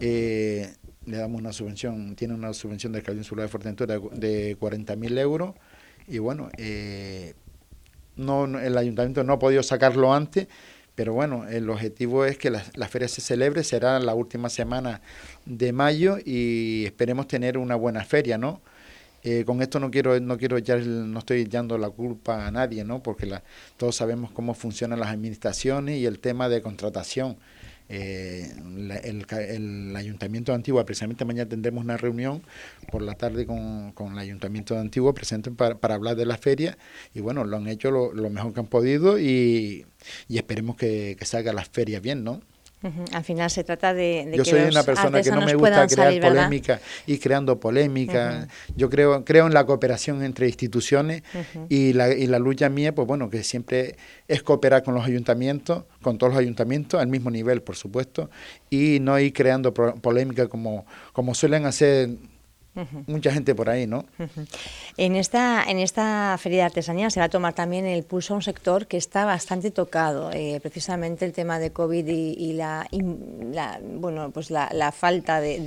Eh, 0.00 0.68
le 1.06 1.16
damos 1.16 1.40
una 1.40 1.52
subvención, 1.52 2.16
tiene 2.16 2.34
una 2.34 2.52
subvención 2.52 2.92
del 2.92 3.02
Cabildo 3.02 3.22
Insular 3.22 3.46
de 3.46 3.50
Fuerteventura 3.50 3.98
de 4.12 4.58
40.000 4.58 5.18
euros 5.18 5.54
y 6.06 6.18
bueno, 6.18 6.50
eh, 6.58 7.34
no, 8.16 8.44
el 8.58 8.76
Ayuntamiento 8.76 9.22
no 9.22 9.34
ha 9.34 9.38
podido 9.38 9.62
sacarlo 9.62 10.12
antes, 10.12 10.48
pero 10.98 11.12
bueno, 11.12 11.46
el 11.48 11.70
objetivo 11.70 12.24
es 12.24 12.38
que 12.38 12.50
la, 12.50 12.88
feria 12.88 13.06
se 13.06 13.20
celebre, 13.20 13.62
será 13.62 14.00
la 14.00 14.14
última 14.14 14.48
semana 14.48 15.00
de 15.46 15.72
mayo 15.72 16.18
y 16.24 16.86
esperemos 16.86 17.28
tener 17.28 17.56
una 17.56 17.76
buena 17.76 18.04
feria, 18.04 18.36
¿no? 18.36 18.60
Eh, 19.22 19.44
con 19.46 19.62
esto 19.62 19.78
no 19.78 19.92
quiero 19.92 20.18
no 20.18 20.36
quiero 20.36 20.56
echar 20.56 20.80
no 20.80 21.20
estoy 21.20 21.42
echando 21.42 21.78
la 21.78 21.88
culpa 21.88 22.48
a 22.48 22.50
nadie 22.50 22.82
no 22.82 23.00
porque 23.00 23.26
la, 23.26 23.44
todos 23.76 23.94
sabemos 23.94 24.32
cómo 24.32 24.54
funcionan 24.54 24.98
las 24.98 25.10
administraciones 25.10 25.98
y 25.98 26.06
el 26.06 26.18
tema 26.18 26.48
de 26.48 26.62
contratación 26.62 27.36
eh, 27.88 28.52
el, 29.04 29.26
el, 29.30 29.96
ayuntamiento 29.96 30.52
de 30.52 30.56
Antigua 30.56 30.84
precisamente 30.84 31.24
mañana 31.24 31.48
tendremos 31.48 31.84
una 31.84 31.96
reunión 31.96 32.42
por 32.90 33.02
la 33.02 33.14
tarde 33.14 33.46
con, 33.46 33.92
con 33.92 34.12
el 34.12 34.18
ayuntamiento 34.18 34.74
de 34.74 34.80
Antigua 34.80 35.14
presente 35.14 35.50
para, 35.50 35.78
para, 35.78 35.94
hablar 35.94 36.16
de 36.16 36.26
la 36.26 36.36
feria. 36.36 36.76
Y 37.14 37.20
bueno 37.20 37.44
lo 37.44 37.56
han 37.56 37.68
hecho 37.68 37.90
lo, 37.90 38.30
mejor 38.30 38.52
que 38.52 38.60
han 38.60 38.66
podido 38.66 39.18
y, 39.18 39.86
y 40.28 40.36
esperemos 40.36 40.76
que, 40.76 41.16
que 41.18 41.24
salga 41.24 41.52
la 41.52 41.64
feria 41.64 42.00
bien 42.00 42.24
no 42.24 42.40
Al 43.12 43.24
final 43.24 43.50
se 43.50 43.64
trata 43.64 43.92
de, 43.92 44.30
Yo 44.34 44.44
soy 44.44 44.60
una 44.60 44.84
persona 44.84 45.20
que 45.20 45.30
no 45.30 45.40
me 45.40 45.54
gusta 45.54 45.86
crear 45.88 46.20
polémica 46.20 46.80
y 47.06 47.18
creando 47.18 47.58
polémica. 47.58 48.46
Yo 48.76 48.88
creo 48.88 49.24
creo 49.24 49.46
en 49.46 49.54
la 49.54 49.66
cooperación 49.66 50.22
entre 50.22 50.46
instituciones 50.46 51.22
y, 51.68 51.92
la, 51.92 52.12
y 52.12 52.26
la 52.26 52.38
lucha 52.38 52.68
mía, 52.68 52.94
pues 52.94 53.08
bueno, 53.08 53.30
que 53.30 53.42
siempre 53.42 53.96
es 54.28 54.42
cooperar 54.42 54.84
con 54.84 54.94
los 54.94 55.04
ayuntamientos, 55.04 55.84
con 56.02 56.18
todos 56.18 56.34
los 56.34 56.40
ayuntamientos, 56.40 57.00
al 57.00 57.08
mismo 57.08 57.30
nivel, 57.30 57.62
por 57.62 57.76
supuesto, 57.76 58.30
y 58.70 58.98
no 59.00 59.18
ir 59.18 59.32
creando 59.32 59.74
polémica 59.74 60.46
como, 60.46 60.86
como 61.12 61.34
suelen 61.34 61.66
hacer 61.66 62.10
mucha 63.06 63.32
gente 63.32 63.54
por 63.54 63.68
ahí, 63.68 63.86
¿no? 63.86 64.04
En 64.96 65.16
esta 65.16 65.64
en 65.64 65.78
esta 65.78 66.36
feria 66.38 66.58
de 66.58 66.64
artesanía 66.64 67.10
se 67.10 67.20
va 67.20 67.26
a 67.26 67.28
tomar 67.28 67.54
también 67.54 67.86
el 67.86 68.04
pulso 68.04 68.34
a 68.34 68.36
un 68.36 68.42
sector 68.42 68.86
que 68.86 68.96
está 68.96 69.24
bastante 69.24 69.70
tocado, 69.70 70.30
eh, 70.32 70.58
precisamente 70.60 71.24
el 71.24 71.32
tema 71.32 71.58
de 71.58 71.70
COVID 71.72 72.06
y, 72.08 72.52
la, 72.52 72.88
bueno 73.82 74.30
pues 74.30 74.50
la, 74.50 74.92
falta 74.92 75.40
de, 75.40 75.60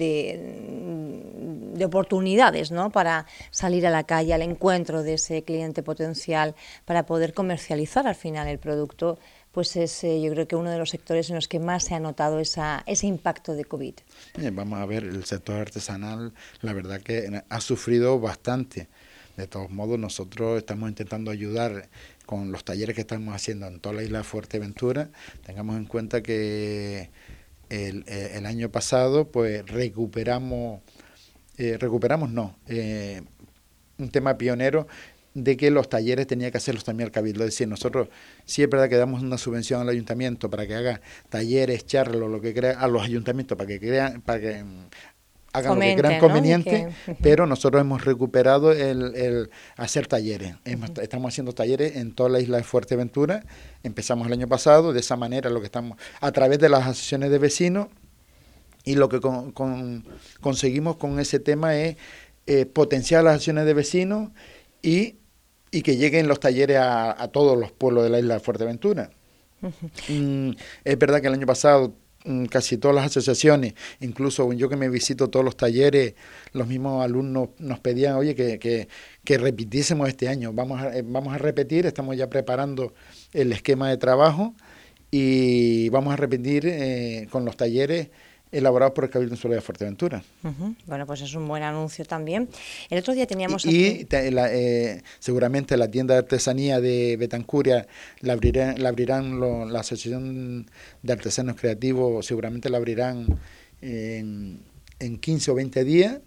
de, 1.73 1.85
oportunidades, 1.85 2.71
¿no? 2.71 2.91
Para 2.91 3.25
salir 3.49 3.87
a 3.87 3.89
la 3.89 4.03
calle 4.03 4.33
al 4.33 4.43
encuentro 4.43 5.01
de 5.03 5.15
ese 5.15 5.43
cliente 5.43 5.81
potencial 5.81 6.55
para 6.85 7.05
poder 7.05 7.33
comercializar 7.33 8.07
al 8.07 8.15
final 8.15 8.47
el 8.47 8.59
producto 8.59 9.17
pues 9.51 9.75
es 9.75 10.03
eh, 10.03 10.21
yo 10.21 10.31
creo 10.31 10.47
que 10.47 10.55
uno 10.55 10.69
de 10.69 10.77
los 10.77 10.89
sectores 10.89 11.29
en 11.29 11.35
los 11.35 11.47
que 11.47 11.59
más 11.59 11.85
se 11.85 11.95
ha 11.95 11.99
notado 11.99 12.39
esa, 12.39 12.83
ese 12.85 13.07
impacto 13.07 13.53
de 13.53 13.65
COVID. 13.65 13.95
vamos 14.53 14.79
a 14.79 14.85
ver, 14.85 15.03
el 15.03 15.25
sector 15.25 15.59
artesanal, 15.59 16.33
la 16.61 16.73
verdad 16.73 17.01
que 17.01 17.43
ha 17.47 17.61
sufrido 17.61 18.19
bastante. 18.19 18.87
De 19.37 19.47
todos 19.47 19.71
modos, 19.71 19.97
nosotros 19.97 20.57
estamos 20.57 20.89
intentando 20.89 21.31
ayudar 21.31 21.89
con 22.25 22.51
los 22.51 22.63
talleres 22.63 22.95
que 22.95 23.01
estamos 23.01 23.33
haciendo 23.33 23.67
en 23.67 23.79
toda 23.79 23.95
la 23.95 24.03
isla 24.03 24.19
de 24.19 24.23
Fuerteventura. 24.23 25.09
Tengamos 25.45 25.77
en 25.77 25.85
cuenta 25.85 26.21
que 26.21 27.09
el, 27.69 28.03
eh, 28.07 28.41
año 28.45 28.69
pasado 28.69 29.31
pues 29.31 29.65
recuperamos, 29.65 30.81
eh, 31.57 31.77
recuperamos 31.79 32.29
no, 32.29 32.57
un 33.97 34.09
tema 34.09 34.37
pionero 34.37 34.87
de 35.33 35.55
que 35.55 35.71
los 35.71 35.89
talleres 35.89 36.27
tenía 36.27 36.51
que 36.51 36.57
hacerlos 36.57 36.83
también 36.83 37.07
el 37.07 37.11
cabildo. 37.11 37.43
Es 37.43 37.51
decir, 37.51 37.67
nosotros 37.67 38.09
sí 38.45 38.63
es 38.63 38.69
verdad 38.69 38.89
que 38.89 38.97
damos 38.97 39.21
una 39.21 39.37
subvención 39.37 39.81
al 39.81 39.89
ayuntamiento 39.89 40.49
para 40.49 40.67
que 40.67 40.75
haga 40.75 41.01
talleres, 41.29 41.85
charlas, 41.85 42.29
lo 42.29 42.41
que 42.41 42.53
crea, 42.53 42.79
a 42.79 42.87
los 42.87 43.03
ayuntamientos 43.03 43.57
para 43.57 43.67
que 43.67 43.79
crean, 43.79 44.21
para 44.21 44.39
que 44.39 44.63
mm, 44.63 44.87
hagan 45.53 45.75
lo 45.75 45.81
que 45.81 45.95
crean 45.95 46.19
conveniente, 46.19 46.89
pero 47.21 47.47
nosotros 47.47 47.81
hemos 47.81 48.03
recuperado 48.03 48.73
el, 48.73 49.49
hacer 49.77 50.07
talleres. 50.07 50.55
Estamos 51.01 51.33
haciendo 51.33 51.53
talleres 51.53 51.95
en 51.95 52.13
toda 52.13 52.29
la 52.29 52.39
isla 52.39 52.57
de 52.57 52.63
Fuerteventura. 52.63 53.43
Empezamos 53.83 54.27
el 54.27 54.33
año 54.33 54.47
pasado, 54.47 54.91
de 54.91 54.99
esa 54.99 55.15
manera 55.15 55.49
lo 55.49 55.61
que 55.61 55.67
estamos, 55.67 55.97
a 56.19 56.31
través 56.31 56.59
de 56.59 56.69
las 56.69 56.81
asociaciones 56.81 57.31
de 57.31 57.37
vecinos, 57.37 57.87
y 58.83 58.95
lo 58.95 59.09
que 59.09 59.19
conseguimos 60.41 60.97
con 60.97 61.19
ese 61.19 61.39
tema 61.39 61.75
es 61.75 61.97
eh, 62.47 62.65
potenciar 62.65 63.23
las 63.23 63.35
acciones 63.35 63.65
de 63.65 63.73
vecinos 63.75 64.31
y 64.81 65.17
y 65.71 65.81
que 65.81 65.95
lleguen 65.95 66.27
los 66.27 66.39
talleres 66.39 66.77
a, 66.79 67.29
todos 67.31 67.57
los 67.57 67.71
pueblos 67.71 68.03
de 68.03 68.09
la 68.09 68.19
isla 68.19 68.35
de 68.35 68.39
Fuerteventura. 68.41 69.09
Mm, 70.09 70.51
es 70.83 70.97
verdad 70.97 71.21
que 71.21 71.27
el 71.27 71.33
año 71.33 71.45
pasado 71.45 71.93
mm, 72.25 72.45
casi 72.45 72.77
todas 72.77 72.95
las 72.95 73.05
asociaciones, 73.05 73.73
incluso 74.01 74.51
yo 74.53 74.67
que 74.67 74.75
me 74.75 74.89
visito 74.89 75.29
todos 75.29 75.45
los 75.45 75.55
talleres, 75.55 76.15
los 76.51 76.67
mismos 76.67 77.03
alumnos 77.03 77.49
nos 77.59 77.79
pedían, 77.79 78.15
oye, 78.15 78.35
que, 78.35 78.87
que, 79.23 79.37
repitiésemos 79.37 80.09
este 80.09 80.27
año. 80.27 80.51
Vamos 80.51 80.81
a, 80.81 80.97
eh, 80.97 81.03
vamos 81.05 81.33
a 81.33 81.37
repetir, 81.37 81.85
estamos 81.85 82.17
ya 82.17 82.29
preparando 82.29 82.93
el 83.33 83.53
esquema 83.53 83.89
de 83.89 83.97
trabajo 83.97 84.53
y 85.09 85.89
vamos 85.89 86.13
a 86.13 86.17
repetir 86.17 86.65
eh, 86.67 87.27
con 87.31 87.45
los 87.45 87.55
talleres 87.55 88.09
elaborados 88.51 88.93
por 88.93 89.05
el 89.05 89.09
Cabildo 89.09 89.35
Insular 89.35 89.55
de 89.55 89.61
Fuerteventura. 89.61 90.23
Bueno, 90.85 91.05
pues 91.05 91.21
es 91.21 91.33
un 91.35 91.47
buen 91.47 91.63
anuncio 91.63 92.05
también. 92.05 92.49
El 92.89 92.99
otro 92.99 93.13
día 93.13 93.25
teníamos... 93.25 93.65
Y, 93.65 94.07
eh, 94.11 95.01
seguramente 95.19 95.77
la 95.77 95.89
tienda 95.89 96.15
de 96.15 96.19
artesanía 96.19 96.81
de 96.81 97.17
Betancuria 97.17 97.87
la 98.19 98.33
abrirán, 98.33 98.81
la, 98.81 98.89
abrirán 98.89 99.39
la 99.71 99.79
Asociación 99.79 100.69
de 101.01 101.13
Artesanos 101.13 101.55
Creativos, 101.55 102.25
seguramente 102.25 102.69
la 102.69 102.77
abrirán 102.77 103.39
en, 103.81 104.59
en 104.99 105.17
15 105.17 105.51
o 105.51 105.55
20 105.55 105.83
días 105.83 106.19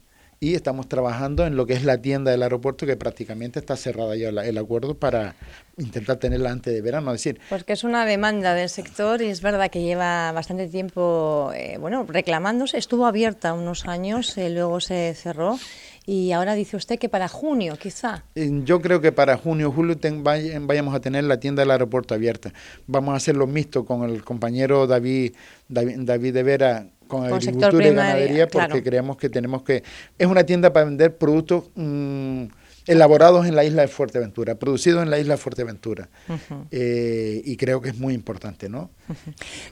y 0.44 0.54
estamos 0.54 0.88
trabajando 0.90 1.46
en 1.46 1.56
lo 1.56 1.64
que 1.64 1.72
es 1.72 1.84
la 1.84 2.02
tienda 2.02 2.30
del 2.30 2.42
aeropuerto 2.42 2.84
que 2.84 2.98
prácticamente 2.98 3.60
está 3.60 3.76
cerrada 3.76 4.14
ya 4.14 4.28
el 4.28 4.58
acuerdo 4.58 4.94
para 4.94 5.36
intentar 5.78 6.16
tenerla 6.18 6.50
antes 6.50 6.74
de 6.74 6.82
verano, 6.82 7.12
decir. 7.12 7.40
Pues 7.48 7.64
que 7.64 7.72
es 7.72 7.82
una 7.82 8.04
demanda 8.04 8.52
del 8.52 8.68
sector 8.68 9.22
y 9.22 9.26
es 9.26 9.40
verdad 9.40 9.70
que 9.70 9.82
lleva 9.82 10.32
bastante 10.32 10.68
tiempo, 10.68 11.50
eh, 11.54 11.78
bueno, 11.80 12.04
reclamándose, 12.06 12.76
estuvo 12.76 13.06
abierta 13.06 13.54
unos 13.54 13.86
años, 13.86 14.36
eh, 14.36 14.50
luego 14.50 14.80
se 14.80 15.14
cerró 15.14 15.58
y 16.06 16.32
ahora 16.32 16.54
dice 16.54 16.76
usted 16.76 16.98
que 16.98 17.08
para 17.08 17.28
junio, 17.28 17.76
quizá. 17.80 18.24
Yo 18.34 18.82
creo 18.82 19.00
que 19.00 19.10
para 19.10 19.38
junio, 19.38 19.72
julio 19.72 19.96
vayamos 20.60 20.94
a 20.94 21.00
tener 21.00 21.24
la 21.24 21.40
tienda 21.40 21.62
del 21.62 21.70
aeropuerto 21.70 22.12
abierta. 22.12 22.52
Vamos 22.86 23.14
a 23.14 23.16
hacerlo 23.16 23.46
mixto 23.46 23.86
con 23.86 24.04
el 24.04 24.22
compañero 24.22 24.86
David, 24.86 25.34
David 25.68 26.34
de 26.34 26.42
Vera 26.42 26.86
con, 27.20 27.32
agricultura 27.32 27.86
y 27.86 27.94
ganadería 27.94 28.48
porque 28.48 28.82
creemos 28.82 29.16
que 29.16 29.28
tenemos 29.28 29.62
que... 29.62 29.82
Es 30.18 30.26
una 30.26 30.44
tienda 30.44 30.72
para 30.72 30.86
vender 30.86 31.16
productos 31.16 31.64
mm, 31.74 32.44
elaborados 32.86 33.46
en 33.46 33.56
la 33.56 33.64
isla 33.64 33.82
de 33.82 33.88
Fuerteventura, 33.88 34.56
producidos 34.56 35.02
en 35.02 35.10
la 35.10 35.18
isla 35.18 35.34
de 35.34 35.38
Fuerteventura. 35.38 36.08
Eh, 36.70 37.42
y 37.44 37.56
creo 37.56 37.80
que 37.80 37.90
es 37.90 37.98
muy 37.98 38.14
importante, 38.14 38.68
¿no? 38.68 38.90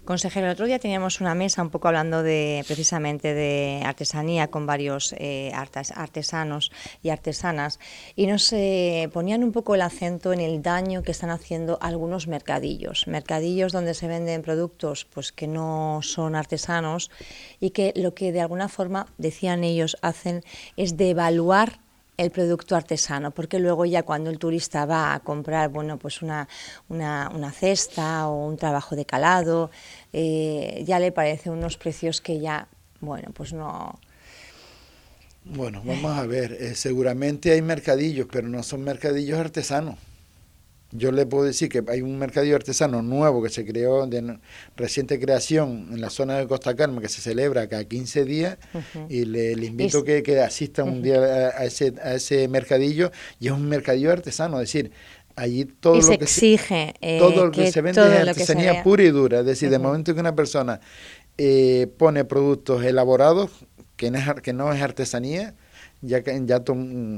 Consejero, 0.05 0.47
el 0.47 0.53
otro 0.53 0.67
día 0.67 0.79
teníamos 0.79 1.21
una 1.21 1.35
mesa 1.35 1.63
un 1.63 1.71
poco 1.71 1.89
hablando 1.89 2.23
de 2.23 2.65
precisamente 2.67 3.35
de 3.35 3.83
artesanía 3.85 4.49
con 4.49 4.67
varios 4.67 5.15
eh, 5.19 5.53
artesanos 5.55 6.71
y 7.03 7.11
artesanas 7.11 7.79
y 8.17 8.27
nos 8.27 8.53
eh, 8.53 9.11
ponían 9.13 9.45
un 9.45 9.53
poco 9.53 9.75
el 9.75 9.83
acento 9.83 10.33
en 10.33 10.41
el 10.41 10.63
daño 10.63 11.03
que 11.03 11.13
están 11.13 11.31
haciendo 11.31 11.79
algunos 11.81 12.29
mercadillos, 12.29 13.07
mercadillos 13.07 13.73
donde 13.73 13.95
se 13.95 14.09
venden 14.09 14.43
productos 14.43 15.05
pues 15.05 15.33
que 15.33 15.47
no 15.47 16.01
son 16.03 16.35
artesanos 16.35 17.11
y 17.61 17.71
que 17.71 17.93
lo 17.97 18.15
que 18.15 18.33
de 18.33 18.41
alguna 18.41 18.69
forma 18.69 19.07
decían 19.19 19.65
ellos 19.65 19.97
hacen 20.03 20.43
es 20.77 20.97
devaluar 20.97 21.81
el 22.17 22.31
producto 22.31 22.77
artesano, 22.77 23.31
porque 23.31 23.59
luego 23.59 23.85
ya 23.85 24.03
cuando 24.03 24.31
el 24.31 24.39
turista 24.39 24.85
va 24.85 25.15
a 25.15 25.21
comprar, 25.21 25.71
bueno, 25.71 25.99
pues 25.99 26.23
una, 26.23 26.49
una, 26.89 27.53
cesta 27.53 28.29
o 28.29 28.47
un 28.47 28.57
trabajo 28.57 28.97
de 28.97 29.05
calado, 29.05 29.71
eh, 30.13 30.83
ya 30.87 30.99
le 30.99 31.13
parece 31.13 31.51
unos 31.51 31.77
precios 31.77 32.21
que 32.21 32.41
ya, 32.41 32.69
bueno, 33.01 33.31
pues 33.33 33.53
no... 33.53 33.99
Bueno, 35.45 35.83
vamos 35.85 36.17
a 36.17 36.25
ver, 36.25 36.53
eh, 36.53 36.75
seguramente 36.77 37.51
hay 37.51 37.63
mercadillos, 37.63 38.29
pero 38.31 38.49
no 38.49 38.63
son 38.63 38.83
mercadillos 38.83 39.41
artesanos. 39.41 39.97
Yo 40.93 41.11
le 41.11 41.25
puedo 41.25 41.45
decir 41.45 41.69
que 41.69 41.83
hay 41.89 42.03
un 42.03 42.19
mercadillo 42.19 42.55
artesano 42.55 43.01
nuevo 43.01 43.43
que 43.43 43.49
se 43.49 43.65
creó 43.65 44.07
de 44.07 44.39
reciente 44.77 45.19
creación 45.19 45.89
en 45.91 46.01
la 46.01 46.11
zona 46.11 46.39
de 46.39 46.47
Costa 46.47 46.77
Carmen 46.77 47.01
que 47.01 47.09
se 47.09 47.23
celebra 47.23 47.67
cada 47.67 47.85
15 47.85 48.25
días 48.25 48.59
y 49.09 49.25
le, 49.25 49.53
invito 49.53 50.01
a 50.01 50.05
que, 50.05 50.23
que, 50.23 50.41
asista 50.41 50.85
un 50.85 51.03
día 51.03 51.17
a, 51.17 51.65
ese, 51.65 51.95
a 52.03 52.15
ese 52.15 52.47
mercadillo 52.49 53.11
y 53.41 53.47
es 53.47 53.53
un 53.53 53.69
mercadillo 53.69 54.13
artesano, 54.13 54.61
es 54.61 54.69
decir, 54.69 54.93
allí 55.35 55.65
todo 55.65 55.97
lo 55.97 56.03
se 56.03 56.19
que 56.19 56.25
exige 56.25 56.95
se, 57.01 57.19
todo 57.19 57.47
lo 57.47 57.51
que, 57.51 57.73
se 57.73 57.81
vende 57.81 58.01
es 58.01 58.29
artesanía 58.29 58.83
pura 58.83 59.03
y 59.03 59.11
dura, 59.11 59.41
es 59.41 59.47
decir, 59.47 59.71
de 59.71 59.79
momento 59.79 60.15
que 60.15 60.21
una 60.21 60.35
persona 60.35 60.81
eh, 61.39 61.89
pone 61.97 62.25
productos 62.25 62.85
elaborados 62.85 63.51
que 63.97 64.11
no 64.11 64.19
es, 64.19 64.43
que 64.43 64.53
no 64.53 64.73
es 64.73 64.83
artesanía, 64.83 65.55
ya 66.03 66.23
que 66.23 66.39
ya 66.45 66.63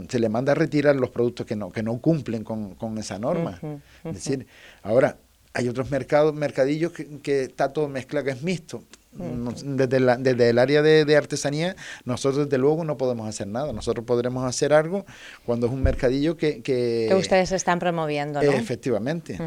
se 0.09 0.18
le 0.18 0.29
manda 0.29 0.53
a 0.53 0.55
retirar 0.55 0.94
los 0.97 1.11
productos 1.11 1.47
que 1.47 1.57
no, 1.57 1.70
que 1.73 1.83
no 1.83 1.99
cumplen 1.99 2.44
con, 2.44 2.99
esa 2.99 3.18
norma. 3.18 3.59
Es 4.05 4.14
decir, 4.14 4.47
ahora 4.83 5.16
hay 5.55 5.68
otros 5.68 5.90
mercados, 5.90 6.35
mercadillos 6.35 6.92
que, 6.92 7.42
está 7.42 7.73
todo 7.73 7.88
mezclado, 7.88 8.27
que 8.27 8.33
es 8.33 8.42
mixto. 8.42 8.83
Desde, 9.16 10.01
la, 10.01 10.16
desde 10.16 10.51
el 10.51 10.59
área 10.59 10.83
de, 10.83 11.16
artesanía, 11.16 11.77
nosotros 12.05 12.47
desde 12.47 12.59
luego 12.59 12.85
no 12.85 12.97
podemos 12.97 13.29
hacer 13.29 13.47
nada. 13.47 13.73
Nosotros 13.73 14.05
podremos 14.05 14.44
hacer 14.44 14.73
algo 14.73 15.07
cuando 15.47 15.66
es 15.66 15.73
un 15.73 15.83
mercadillo 15.83 16.37
que... 16.37 16.62
Que, 16.62 17.14
ustedes 17.16 17.53
están 17.53 17.79
promoviendo, 17.79 18.42
¿no? 18.42 18.51
Efectivamente. 18.51 19.38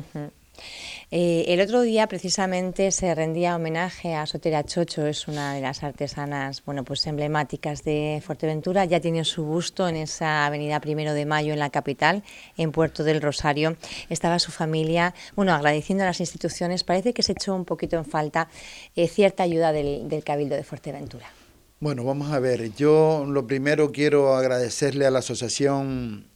Eh, 1.10 1.46
el 1.48 1.62
otro 1.62 1.84
día 1.84 2.06
precisamente 2.08 2.92
se 2.92 3.16
rendía 3.16 3.56
homenaje 3.56 4.14
a 4.14 4.26
Sotera 4.26 4.66
Chocho, 4.66 5.08
es 5.08 5.30
una 5.30 5.54
de 5.54 5.62
las 5.62 5.82
artesanas 5.82 6.66
bueno, 6.66 6.84
pues 6.84 7.08
emblemáticas 7.08 7.86
de 7.86 8.22
Fuerteventura, 8.26 8.84
ya 8.84 9.00
tiene 9.00 9.24
su 9.24 9.46
busto 9.46 9.88
en 9.88 9.96
esa 9.96 10.46
avenida 10.46 10.82
Primero 10.82 11.14
de 11.14 11.26
Mayo 11.26 11.54
en 11.54 11.60
la 11.60 11.70
capital, 11.70 12.24
en 12.58 12.74
Puerto 12.74 13.06
del 13.06 13.22
Rosario. 13.22 13.78
Estaba 14.10 14.38
su 14.38 14.52
familia, 14.52 15.16
bueno, 15.38 15.54
agradeciendo 15.54 16.04
a 16.04 16.08
las 16.08 16.20
instituciones, 16.20 16.84
parece 16.84 17.14
que 17.14 17.24
se 17.24 17.32
echó 17.32 17.56
un 17.56 17.64
poquito 17.64 17.96
en 17.96 18.04
falta 18.04 18.50
eh, 18.98 19.08
cierta 19.08 19.44
ayuda 19.44 19.72
del, 19.72 20.10
del 20.10 20.26
Cabildo 20.26 20.58
de 20.58 20.66
Fuerteventura. 20.66 21.32
Bueno, 21.80 22.04
vamos 22.04 22.34
a 22.34 22.40
ver, 22.40 22.76
yo 22.76 23.24
lo 23.26 23.48
primero 23.48 23.94
quiero 23.94 24.36
agradecerle 24.36 25.06
a 25.06 25.12
la 25.12 25.20
asociación 25.20 26.28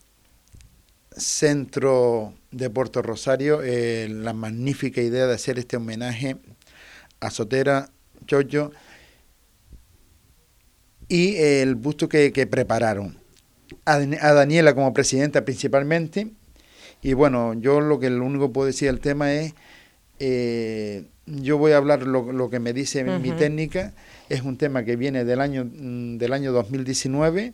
Centro 1.12 2.36
de 2.52 2.70
Puerto 2.70 3.02
Rosario 3.02 3.62
eh, 3.64 4.08
la 4.10 4.34
magnífica 4.34 5.02
idea 5.02 5.26
de 5.26 5.34
hacer 5.34 5.58
este 5.58 5.78
homenaje 5.78 6.38
a 7.20 7.30
Sotera 7.30 7.90
Chocho 8.28 8.72
y 11.08 11.36
el 11.38 11.76
busto 11.76 12.08
que, 12.08 12.32
prepararon. 12.50 13.18
A, 13.84 14.00
Daniela 14.00 14.74
como 14.74 14.94
presidenta 14.94 15.44
principalmente. 15.44 16.32
Y 17.02 17.14
bueno, 17.14 17.54
yo 17.54 17.82
lo 17.82 18.00
que 18.00 18.10
lo 18.10 18.24
único 18.24 18.48
que 18.48 18.54
puedo 18.54 18.68
decir 18.68 18.88
del 18.88 19.02
tema 19.02 19.34
es, 19.34 19.54
eh, 20.20 21.08
yo 21.26 21.58
voy 21.58 21.74
a 21.74 21.78
hablar 21.78 22.04
lo, 22.04 22.50
que 22.50 22.60
me 22.60 22.72
dice 22.72 23.04
mi 23.04 23.32
técnica, 23.32 23.94
es 24.30 24.42
un 24.44 24.58
tema 24.58 24.86
que 24.86 24.96
viene 24.96 25.26
del 25.26 25.42
año, 25.42 25.66
del 25.66 26.32
año 26.32 26.54
2019, 26.54 27.54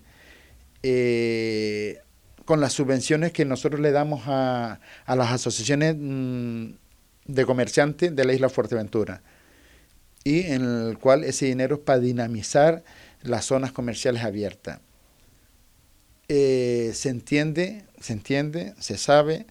eh, 0.84 2.00
con 2.48 2.62
las 2.62 2.72
subvenciones 2.72 3.34
que 3.34 3.44
nosotros 3.44 3.82
le 3.82 3.92
damos 3.92 4.24
a, 4.26 4.80
a 5.06 5.16
las 5.18 5.34
asociaciones 5.34 5.98
mm, 6.00 6.68
de 7.26 7.46
comerciantes 7.46 8.16
de 8.16 8.24
la 8.24 8.34
isla 8.34 8.48
Fuerteventura, 8.48 9.22
y 10.24 10.44
en 10.44 10.64
el 10.64 10.98
cual 10.98 11.26
ese 11.26 11.46
dinero 11.46 11.76
es 11.76 11.82
para 11.82 12.00
dinamizar 12.00 12.86
las 13.22 13.44
zonas 13.44 13.74
comerciales 13.74 14.24
abiertas. 14.24 14.80
Eh, 16.30 16.92
se 16.94 17.10
entiende, 17.10 17.84
se 18.00 18.14
entiende, 18.14 18.74
se 18.80 18.98
sabe 18.98 19.46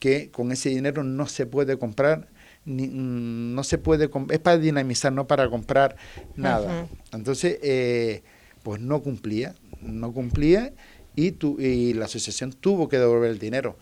que 0.00 0.32
con 0.32 0.50
ese 0.50 0.70
dinero 0.70 1.04
no 1.04 1.28
se 1.28 1.46
puede 1.46 1.78
comprar, 1.78 2.26
ni, 2.64 2.88
mm, 2.88 3.54
no 3.54 3.62
se 3.62 3.78
puede, 3.78 4.10
es 4.30 4.38
para 4.40 4.58
dinamizar, 4.58 5.12
no 5.12 5.28
para 5.28 5.48
comprar 5.48 5.94
nada. 6.34 6.88
Entonces, 7.12 7.60
eh, 7.62 8.24
pues 8.64 8.80
no 8.80 9.04
cumplía, 9.04 9.54
no 9.80 10.12
cumplía 10.12 10.72
y, 11.16 11.32
tu, 11.32 11.60
y 11.60 11.94
la 11.94 12.06
asociación 12.06 12.52
tuvo 12.52 12.88
que 12.88 12.98
devolver 12.98 13.30
el 13.30 13.38
dinero. 13.38 13.76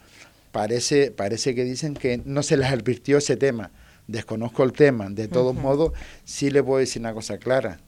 Parece, 0.51 1.11
parece 1.11 1.55
que 1.55 1.65
dicen 1.65 1.95
que 1.95 2.21
no 2.25 2.43
se 2.43 2.57
les 2.57 2.69
advirtió 2.73 3.19
ese 3.19 3.37
tema. 3.37 3.71
Desconozco 4.07 4.65
el 4.65 4.73
tema. 4.73 5.09
De 5.11 5.29
todos 5.29 5.55
modos, 5.55 5.93
sí 6.25 6.51
le 6.51 6.63
puedo 6.63 6.79
decir 6.79 7.01
una 7.01 7.15
cosa 7.15 7.39
clara 7.39 7.81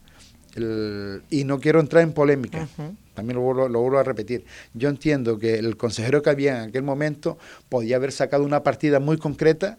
y 0.56 1.44
no 1.44 1.58
quiero 1.58 1.80
entrar 1.80 2.02
en 2.04 2.12
polémica, 2.12 2.68
también 3.14 3.36
lo 3.36 3.42
vuelvo, 3.42 3.98
a 3.98 4.02
repetir. 4.02 4.44
Yo 4.72 4.88
entiendo 4.88 5.38
que 5.38 5.58
el 5.58 5.76
consejero 5.76 6.22
que 6.22 6.30
había 6.30 6.62
en 6.62 6.68
aquel 6.68 6.82
momento 6.82 7.38
podía 7.68 7.96
haber 7.96 8.12
sacado 8.12 8.44
una 8.44 8.62
partida 8.62 9.00
muy 9.00 9.18
concreta 9.18 9.78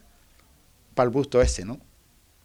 para 0.93 1.07
el 1.07 1.13
busto 1.13 1.41
ese, 1.41 1.63
¿no? 1.63 1.79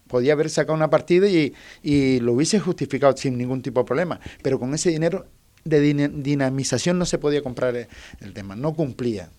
Podía 0.07 0.33
haber 0.33 0.51
sacado 0.51 0.75
una 0.75 0.91
partida 0.91 1.29
y, 1.29 2.21
lo 2.21 2.33
hubiese 2.33 2.61
justificado 2.61 3.17
sin 3.17 3.37
ningún 3.37 3.63
tipo 3.63 3.81
de 3.81 3.87
problema, 3.87 4.21
pero 4.43 4.59
con 4.59 4.75
ese 4.75 4.91
dinero 4.91 5.27
de 5.65 5.81
dinamización 6.09 6.99
no 6.99 7.07
se 7.07 7.19
podía 7.19 7.43
comprar 7.43 7.77
el, 7.77 8.33
tema, 8.33 8.57
no 8.57 8.75
cumplía. 8.75 9.31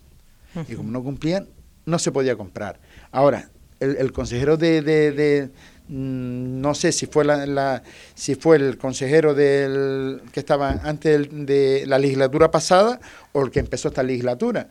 Y 0.67 0.75
como 0.75 0.91
no 0.91 1.01
cumplían, 1.01 1.47
no 1.85 1.97
se 1.97 2.11
podía 2.11 2.35
comprar. 2.35 2.79
Ahora, 3.11 3.49
el, 3.79 4.11
consejero 4.11 4.57
de, 4.57 5.49
Mm, 5.93 6.61
no 6.61 6.73
sé 6.73 6.93
si 6.93 7.05
fue 7.05 7.25
la, 7.25 7.83
si 8.15 8.35
fue 8.35 8.55
el 8.55 8.77
consejero 8.77 9.33
del 9.33 10.21
que 10.31 10.39
estaba 10.39 10.79
antes 10.83 11.27
de 11.29 11.83
la 11.85 11.99
legislatura 11.99 12.49
pasada 12.49 13.01
o 13.33 13.43
el 13.43 13.51
que 13.51 13.59
empezó 13.59 13.89
esta 13.89 14.01
legislatura, 14.01 14.69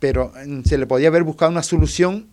pero 0.00 0.32
mm, 0.44 0.62
se 0.64 0.76
le 0.76 0.88
podía 0.88 1.06
haber 1.06 1.22
buscado 1.22 1.52
una 1.52 1.62
solución 1.62 2.30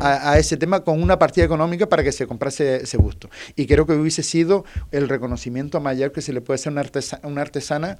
a, 0.00 0.38
ese 0.38 0.56
tema 0.56 0.84
con 0.84 1.02
una 1.02 1.18
partida 1.18 1.44
económica 1.44 1.88
para 1.88 2.02
que 2.02 2.12
se 2.12 2.26
comprase 2.26 2.82
ese 2.82 2.96
busto. 2.96 3.28
Y 3.56 3.66
creo 3.66 3.86
que 3.86 3.94
hubiese 3.94 4.22
sido 4.22 4.64
el 4.90 5.08
reconocimiento 5.08 5.80
mayor 5.80 6.12
que 6.12 6.22
se 6.22 6.32
le 6.32 6.40
puede 6.40 6.56
hacer 6.56 6.70
a 6.70 6.72
una, 6.72 6.80
artesana, 6.82 7.28
una 7.28 7.42
artesana 7.42 7.98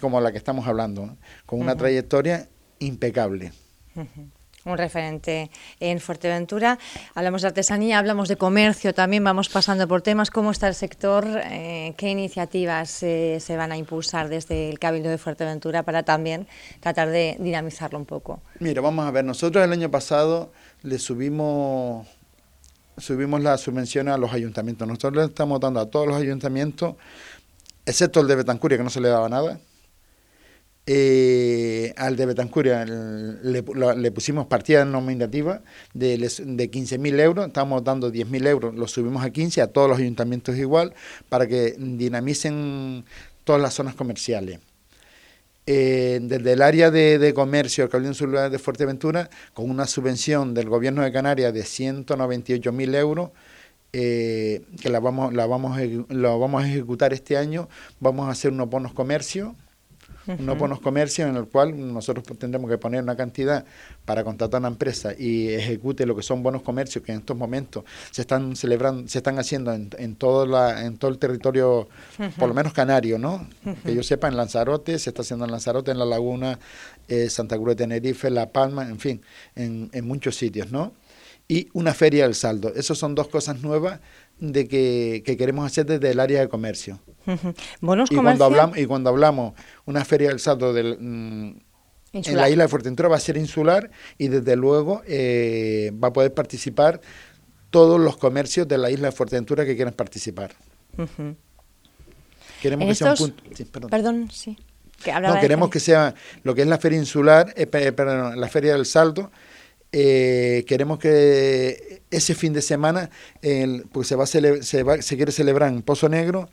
como 0.00 0.20
la 0.20 0.32
que 0.32 0.38
estamos 0.38 0.66
hablando, 0.66 1.16
con 1.46 1.60
una 1.60 1.76
trayectoria 1.76 2.48
impecable 2.78 3.52
un 4.64 4.78
referente 4.78 5.50
en 5.80 6.00
Fuerteventura. 6.00 6.78
Hablamos 7.14 7.42
de 7.42 7.48
artesanía, 7.48 7.98
hablamos 7.98 8.28
de 8.28 8.36
comercio 8.36 8.94
también, 8.94 9.24
vamos 9.24 9.48
pasando 9.48 9.88
por 9.88 10.02
temas. 10.02 10.30
¿Cómo 10.30 10.50
está 10.50 10.68
el 10.68 10.74
sector? 10.74 11.26
Eh, 11.44 11.94
¿Qué 11.96 12.10
iniciativas 12.10 13.02
eh, 13.02 13.38
se 13.40 13.56
van 13.56 13.72
a 13.72 13.76
impulsar 13.76 14.28
desde 14.28 14.70
el 14.70 14.78
Cabildo 14.78 15.10
de 15.10 15.18
Fuerteventura 15.18 15.82
para 15.82 16.04
también 16.04 16.46
tratar 16.80 17.08
de 17.10 17.36
dinamizarlo 17.40 17.98
un 17.98 18.06
poco? 18.06 18.40
Mira, 18.60 18.80
vamos 18.80 19.06
a 19.06 19.10
ver, 19.10 19.24
nosotros 19.24 19.64
el 19.64 19.72
año 19.72 19.90
pasado 19.90 20.52
le 20.82 20.98
subimos 20.98 22.06
subimos 22.98 23.42
la 23.42 23.56
subvención 23.58 24.08
a 24.08 24.16
los 24.18 24.32
ayuntamientos. 24.32 24.86
Nosotros 24.86 25.14
le 25.14 25.24
estamos 25.24 25.60
dando 25.60 25.80
a 25.80 25.86
todos 25.86 26.06
los 26.06 26.16
ayuntamientos, 26.16 26.96
excepto 27.86 28.20
el 28.20 28.28
de 28.28 28.36
Betancuria, 28.36 28.78
que 28.78 28.84
no 28.84 28.90
se 28.90 29.00
le 29.00 29.08
daba 29.08 29.28
nada, 29.28 29.60
eh, 30.84 31.94
al 31.96 32.16
de 32.16 32.26
Betancuria 32.26 32.84
le, 32.84 34.10
pusimos 34.10 34.46
partida 34.46 34.84
nominativa 34.84 35.62
de, 35.94 36.18
de 36.18 36.70
15.000 36.70 37.20
euros, 37.20 37.46
estamos 37.46 37.84
dando 37.84 38.12
10.000 38.12 38.46
euros, 38.48 38.74
lo 38.74 38.88
subimos 38.88 39.24
a 39.24 39.30
15, 39.30 39.62
a 39.62 39.68
todos 39.68 39.88
los 39.88 39.98
ayuntamientos 39.98 40.56
igual, 40.56 40.92
para 41.28 41.46
que 41.46 41.76
dinamicen 41.78 43.04
todas 43.44 43.62
las 43.62 43.74
zonas 43.74 43.94
comerciales. 43.94 44.58
Desde 45.64 46.52
el 46.52 46.60
área 46.60 46.90
de, 46.90 47.32
comercio 47.34 47.86
del 47.88 48.06
Insular 48.06 48.50
de 48.50 48.58
Fuerteventura, 48.58 49.30
con 49.54 49.70
una 49.70 49.86
subvención 49.86 50.54
del 50.54 50.68
Gobierno 50.68 51.02
de 51.02 51.12
Canarias 51.12 51.54
de 51.54 51.62
198.000 51.62 52.94
euros, 52.96 53.30
eh, 53.92 54.62
que 54.80 54.88
la 54.88 55.00
vamos, 55.00 55.34
la, 55.34 55.46
la 55.46 56.28
vamos 56.30 56.62
a 56.62 56.68
ejecutar 56.68 57.12
este 57.12 57.36
año, 57.36 57.68
vamos 58.00 58.26
a 58.26 58.32
hacer 58.32 58.50
unos 58.50 58.70
bonos 58.70 58.92
comercio 58.92 59.54
no 60.38 60.56
bonos 60.56 60.80
comercios 60.80 61.28
en 61.28 61.36
el 61.36 61.46
cual 61.46 61.92
nosotros 61.92 62.24
tendremos 62.38 62.70
que 62.70 62.78
poner 62.78 63.02
una 63.02 63.16
cantidad 63.16 63.64
para 64.04 64.24
contratar 64.24 64.56
a 64.56 64.60
una 64.60 64.68
empresa 64.68 65.12
y 65.18 65.48
ejecute 65.48 66.06
lo 66.06 66.16
que 66.16 66.22
son 66.22 66.42
bonos 66.42 66.62
comercios 66.62 67.04
que 67.04 67.12
en 67.12 67.18
estos 67.18 67.36
momentos 67.36 67.84
se 68.10 68.22
están 68.22 68.56
celebrando, 68.56 69.08
se 69.08 69.18
están 69.18 69.38
haciendo 69.38 69.72
en, 69.72 69.90
en 69.98 70.16
todo 70.16 70.46
la, 70.46 70.84
en 70.84 70.96
todo 70.96 71.10
el 71.10 71.18
territorio, 71.18 71.88
por 72.38 72.48
lo 72.48 72.54
menos 72.54 72.72
canario, 72.72 73.18
¿no? 73.18 73.48
Que 73.84 73.94
yo 73.94 74.02
sepa, 74.02 74.28
en 74.28 74.36
Lanzarote, 74.36 74.98
se 74.98 75.10
está 75.10 75.22
haciendo 75.22 75.44
en 75.44 75.50
Lanzarote, 75.50 75.90
en 75.90 75.98
La 75.98 76.04
Laguna, 76.04 76.58
eh, 77.08 77.28
Santa 77.28 77.56
Cruz 77.56 77.68
de 77.68 77.76
Tenerife, 77.76 78.30
La 78.30 78.50
Palma, 78.50 78.88
en 78.88 78.98
fin, 78.98 79.22
en, 79.54 79.90
en 79.92 80.06
muchos 80.06 80.36
sitios, 80.36 80.70
¿no? 80.70 80.92
Y 81.48 81.68
una 81.72 81.92
feria 81.92 82.24
del 82.24 82.34
saldo. 82.34 82.72
Esas 82.74 82.96
son 82.96 83.14
dos 83.14 83.28
cosas 83.28 83.60
nuevas 83.60 84.00
de 84.42 84.66
que, 84.66 85.22
queremos 85.38 85.64
hacer 85.64 85.86
desde 85.86 86.10
el 86.10 86.18
área 86.18 86.40
de 86.40 86.48
comercio. 86.48 86.98
y, 88.10 88.16
cuando 88.16 88.44
hablamos, 88.44 88.76
y 88.76 88.86
cuando 88.86 89.10
hablamos 89.10 89.54
una 89.86 90.04
feria 90.04 90.30
del 90.30 90.40
saldo 90.40 90.72
del, 90.72 90.98
mm, 90.98 91.60
en 92.12 92.36
la 92.36 92.50
isla 92.50 92.64
de 92.64 92.68
Fuerteventura 92.68 93.08
va 93.08 93.16
a 93.16 93.20
ser 93.20 93.36
insular 93.36 93.90
y 94.18 94.28
desde 94.28 94.56
luego 94.56 95.02
eh, 95.06 95.92
va 96.02 96.08
a 96.08 96.12
poder 96.12 96.34
participar 96.34 97.00
todos 97.70 98.00
los 98.00 98.16
comercios 98.16 98.66
de 98.66 98.78
la 98.78 98.90
isla 98.90 99.08
de 99.08 99.12
Fuerteventura 99.12 99.64
que 99.64 99.76
quieran 99.76 99.94
participar. 99.94 100.52
Queremos 102.60 102.88
que 102.88 102.94
sea 102.96 103.12
un 103.12 103.16
punto... 103.16 103.88
perdón. 103.88 104.28
sí. 104.30 104.58
no, 105.06 105.40
queremos 105.40 105.70
que 105.70 105.78
sea 105.78 106.16
lo 106.42 106.54
que 106.56 106.62
es 106.62 106.68
la 106.68 106.78
feria 106.78 106.98
insular, 106.98 107.54
eh, 107.56 107.66
perdón, 107.66 108.40
la 108.40 108.48
feria 108.48 108.72
del 108.72 108.86
saldo, 108.86 109.30
eh, 109.92 110.64
queremos 110.66 110.98
que 110.98 112.02
ese 112.10 112.34
fin 112.34 112.52
de 112.52 112.62
semana, 112.62 113.10
el, 113.42 113.84
pues 113.92 114.08
se, 114.08 114.16
va 114.16 114.26
se, 114.26 114.82
va, 114.82 114.98
quiere 114.98 115.32
celebrar 115.32 115.70
en 115.70 115.82
Pozo 115.82 116.08
Negro, 116.08 116.48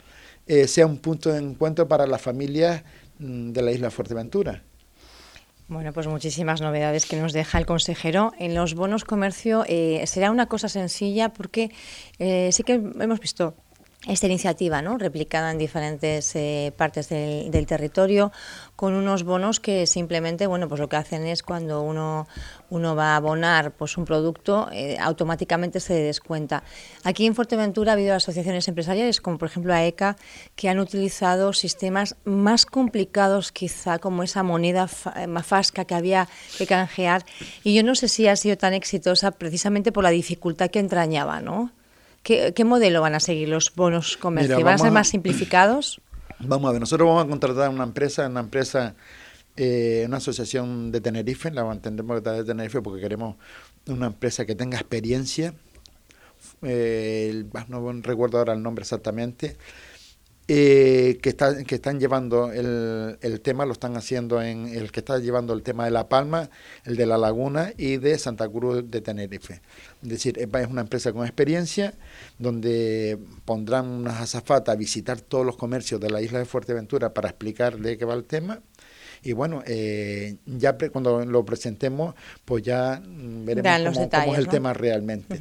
eh, 0.45 0.67
sea 0.67 0.86
un 0.86 0.97
punto 0.97 1.32
de 1.32 1.39
encuentro 1.39 1.88
para 1.88 2.06
las 2.06 2.21
familias 2.21 2.84
mm, 3.19 3.52
de 3.52 3.62
la 3.62 3.71
isla 3.71 3.91
Fuerteventura. 3.91 4.63
Bueno, 5.69 5.93
pues 5.93 6.08
muchísimas 6.08 6.62
novedades 6.62 7.06
que 7.06 7.15
nos 7.15 7.32
deja 7.32 7.60
el 7.60 7.65
consejero. 7.65 8.34
En 8.39 8.56
los 8.56 8.73
bonos 8.73 9.06
comercio 9.06 9.63
eh, 9.67 10.04
será 10.08 10.32
una 10.32 10.47
cosa 10.47 10.67
sencilla 10.67 11.30
porque 11.32 11.69
sí 12.17 12.63
que 12.63 12.73
hemos 12.73 13.19
visto 13.19 13.56
esta 14.07 14.27
iniciativa, 14.27 14.81
¿no? 14.81 14.97
replicada 14.97 15.51
en 15.51 15.57
diferentes 15.57 16.33
eh, 16.35 16.71
partes 16.77 17.09
del, 17.09 17.65
territorio, 17.67 18.31
con 18.77 18.93
unos 18.93 19.23
bonos 19.23 19.59
que 19.59 19.85
simplemente, 19.88 20.47
bueno, 20.47 20.69
pues 20.69 20.79
lo 20.79 20.88
que 20.88 20.95
hacen 20.95 21.27
es 21.27 21.43
cuando 21.43 21.81
uno, 21.81 22.25
uno 22.69 22.95
va 22.95 23.13
a 23.13 23.15
abonar 23.17 23.71
pues 23.73 23.97
un 23.97 24.05
producto, 24.05 24.69
eh, 24.71 24.97
automáticamente 24.99 25.81
se 25.81 25.95
descuenta. 25.95 26.63
Aquí 27.03 27.25
en 27.25 27.35
Fuerteventura 27.35 27.91
ha 27.91 27.95
habido 27.95 28.15
asociaciones 28.15 28.69
empresariales, 28.69 29.19
como 29.19 29.38
por 29.38 29.49
ejemplo 29.49 29.73
AECA, 29.73 30.15
que 30.55 30.69
han 30.69 30.79
utilizado 30.79 31.51
sistemas 31.51 32.15
más 32.23 32.65
complicados 32.65 33.51
quizá, 33.51 33.99
como 33.99 34.23
esa 34.23 34.43
moneda 34.43 34.89
eh, 35.17 35.27
mafasca 35.27 35.83
que 35.83 35.95
había 35.95 36.29
que 36.57 36.65
canjear, 36.65 37.25
y 37.65 37.75
yo 37.75 37.83
no 37.83 37.95
sé 37.95 38.07
si 38.07 38.29
ha 38.29 38.35
sido 38.38 38.57
tan 38.57 38.73
exitosa 38.73 39.31
precisamente 39.31 39.91
por 39.91 40.05
la 40.05 40.09
dificultad 40.09 40.69
que 40.69 40.79
entrañaba, 40.79 41.41
¿no? 41.41 41.71
¿Qué, 42.23 42.63
modelo 42.65 43.01
van 43.01 43.15
a 43.15 43.19
seguir 43.19 43.49
los 43.49 43.73
bonos 43.73 44.17
comerciales? 44.17 44.63
¿Van 44.63 44.75
a 44.75 44.77
ser 44.77 44.91
más 44.91 45.08
simplificados? 45.08 46.01
Vamos 46.39 46.69
a 46.69 46.71
ver, 46.71 46.79
nosotros 46.79 47.05
vamos 47.05 47.25
a 47.25 47.27
contratar 47.27 47.69
una 47.69 47.84
empresa, 47.84 48.25
una 48.25 48.39
empresa, 48.39 48.95
eh, 49.58 50.05
una 50.08 50.17
asociación 50.17 50.89
de 50.89 51.01
Tenerife, 51.01 51.51
la 51.51 51.77
tendremos 51.82 52.21
que 52.21 52.29
de 52.29 52.45
Tenerife 52.45 52.82
porque 52.82 53.01
queremos 53.01 53.36
una 53.88 54.08
empresa 54.08 54.45
que 54.45 54.55
tenga 54.55 54.77
experiencia, 54.77 55.53
eh, 56.62 57.43
no 57.67 57.91
recuerdo 58.01 58.38
ahora 58.38 58.53
el 58.53 58.63
nombre 58.63 58.84
exactamente, 58.84 59.58
eh, 60.51 61.19
que, 61.21 61.29
está, 61.29 61.63
que 61.63 61.75
están 61.75 61.99
llevando 61.99 62.51
el, 62.51 63.19
el, 63.21 63.39
tema, 63.39 63.67
lo 63.67 63.73
están 63.73 63.95
haciendo 63.95 64.41
en 64.41 64.67
el 64.67 64.91
que 64.91 65.01
está 65.01 65.19
llevando 65.19 65.53
el 65.53 65.62
tema 65.62 65.85
de 65.85 65.91
La 65.91 66.09
Palma, 66.09 66.49
el 66.85 66.95
de 66.95 67.05
La 67.05 67.19
Laguna 67.19 67.71
y 67.77 67.97
de 67.97 68.17
Santa 68.17 68.49
Cruz 68.49 68.89
de 68.89 68.99
Tenerife. 69.01 69.62
Es 70.01 70.09
decir, 70.09 70.39
es 70.39 70.67
una 70.67 70.81
empresa 70.81 71.13
con 71.13 71.23
experiencia 71.23 71.93
donde 72.39 73.19
pondrán 73.45 73.88
unas 73.88 74.21
azafatas 74.21 74.73
a 74.73 74.75
visitar 74.75 75.21
todos 75.21 75.45
los 75.45 75.55
comercios 75.55 76.01
de 76.01 76.09
la 76.09 76.19
isla 76.19 76.39
de 76.39 76.45
Fuerteventura 76.45 77.13
para 77.13 77.29
explicar 77.29 77.77
de 77.77 77.99
qué 77.99 78.05
va 78.05 78.15
el 78.15 78.23
tema 78.23 78.59
y 79.21 79.33
bueno, 79.33 79.62
eh, 79.65 80.38
ya 80.45 80.77
cuando 80.91 81.25
lo 81.25 81.43
presentemos, 81.45 82.15
pues 82.45 82.63
ya 82.63 83.01
veremos 83.03 83.97
cómo, 84.09 84.33
es 84.33 84.39
el 84.39 84.47
tema 84.47 84.73
realmente. 84.73 85.38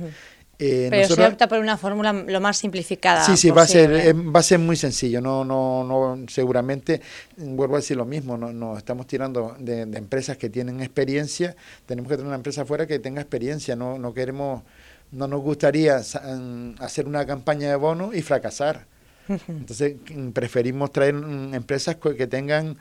Eh, 0.60 0.88
Pero 0.90 1.14
se 1.14 1.24
opta 1.24 1.46
por 1.46 1.60
una 1.60 1.76
fórmula 1.76 2.12
lo 2.12 2.40
más 2.40 2.56
simplificada. 2.56 3.24
Sí, 3.24 3.36
sí, 3.36 3.50
va 3.50 3.62
a, 3.62 3.66
ser, 3.66 3.92
eh, 3.92 4.12
va 4.12 4.40
a 4.40 4.42
ser 4.42 4.58
muy 4.58 4.74
sencillo. 4.74 5.20
No, 5.20 5.44
no, 5.44 5.84
no, 5.84 6.26
seguramente, 6.28 7.00
vuelvo 7.36 7.76
a 7.76 7.78
decir 7.78 7.96
lo 7.96 8.04
mismo, 8.04 8.36
no, 8.36 8.52
no 8.52 8.76
estamos 8.76 9.06
tirando 9.06 9.54
de, 9.60 9.82
empresas 9.82 10.36
que 10.36 10.50
tienen 10.50 10.80
experiencia. 10.80 11.54
Tenemos 11.86 12.08
que 12.08 12.16
tener 12.16 12.26
una 12.26 12.36
empresa 12.36 12.62
afuera 12.62 12.86
que 12.86 12.98
tenga 12.98 13.20
experiencia. 13.20 13.76
No, 13.76 13.98
no 13.98 14.12
queremos, 14.12 14.64
no 15.12 15.28
nos 15.28 15.42
gustaría 15.42 15.98
mm, 15.98 16.74
hacer 16.80 17.06
una 17.06 17.24
campaña 17.24 17.68
de 17.68 17.76
bono 17.76 18.12
y 18.12 18.22
fracasar. 18.22 18.86
Entonces, 19.28 19.94
mm, 20.12 20.30
preferimos 20.30 20.90
traer 20.90 21.14
mm, 21.14 21.54
empresas 21.54 21.96
que 21.96 22.26
tengan, 22.26 22.76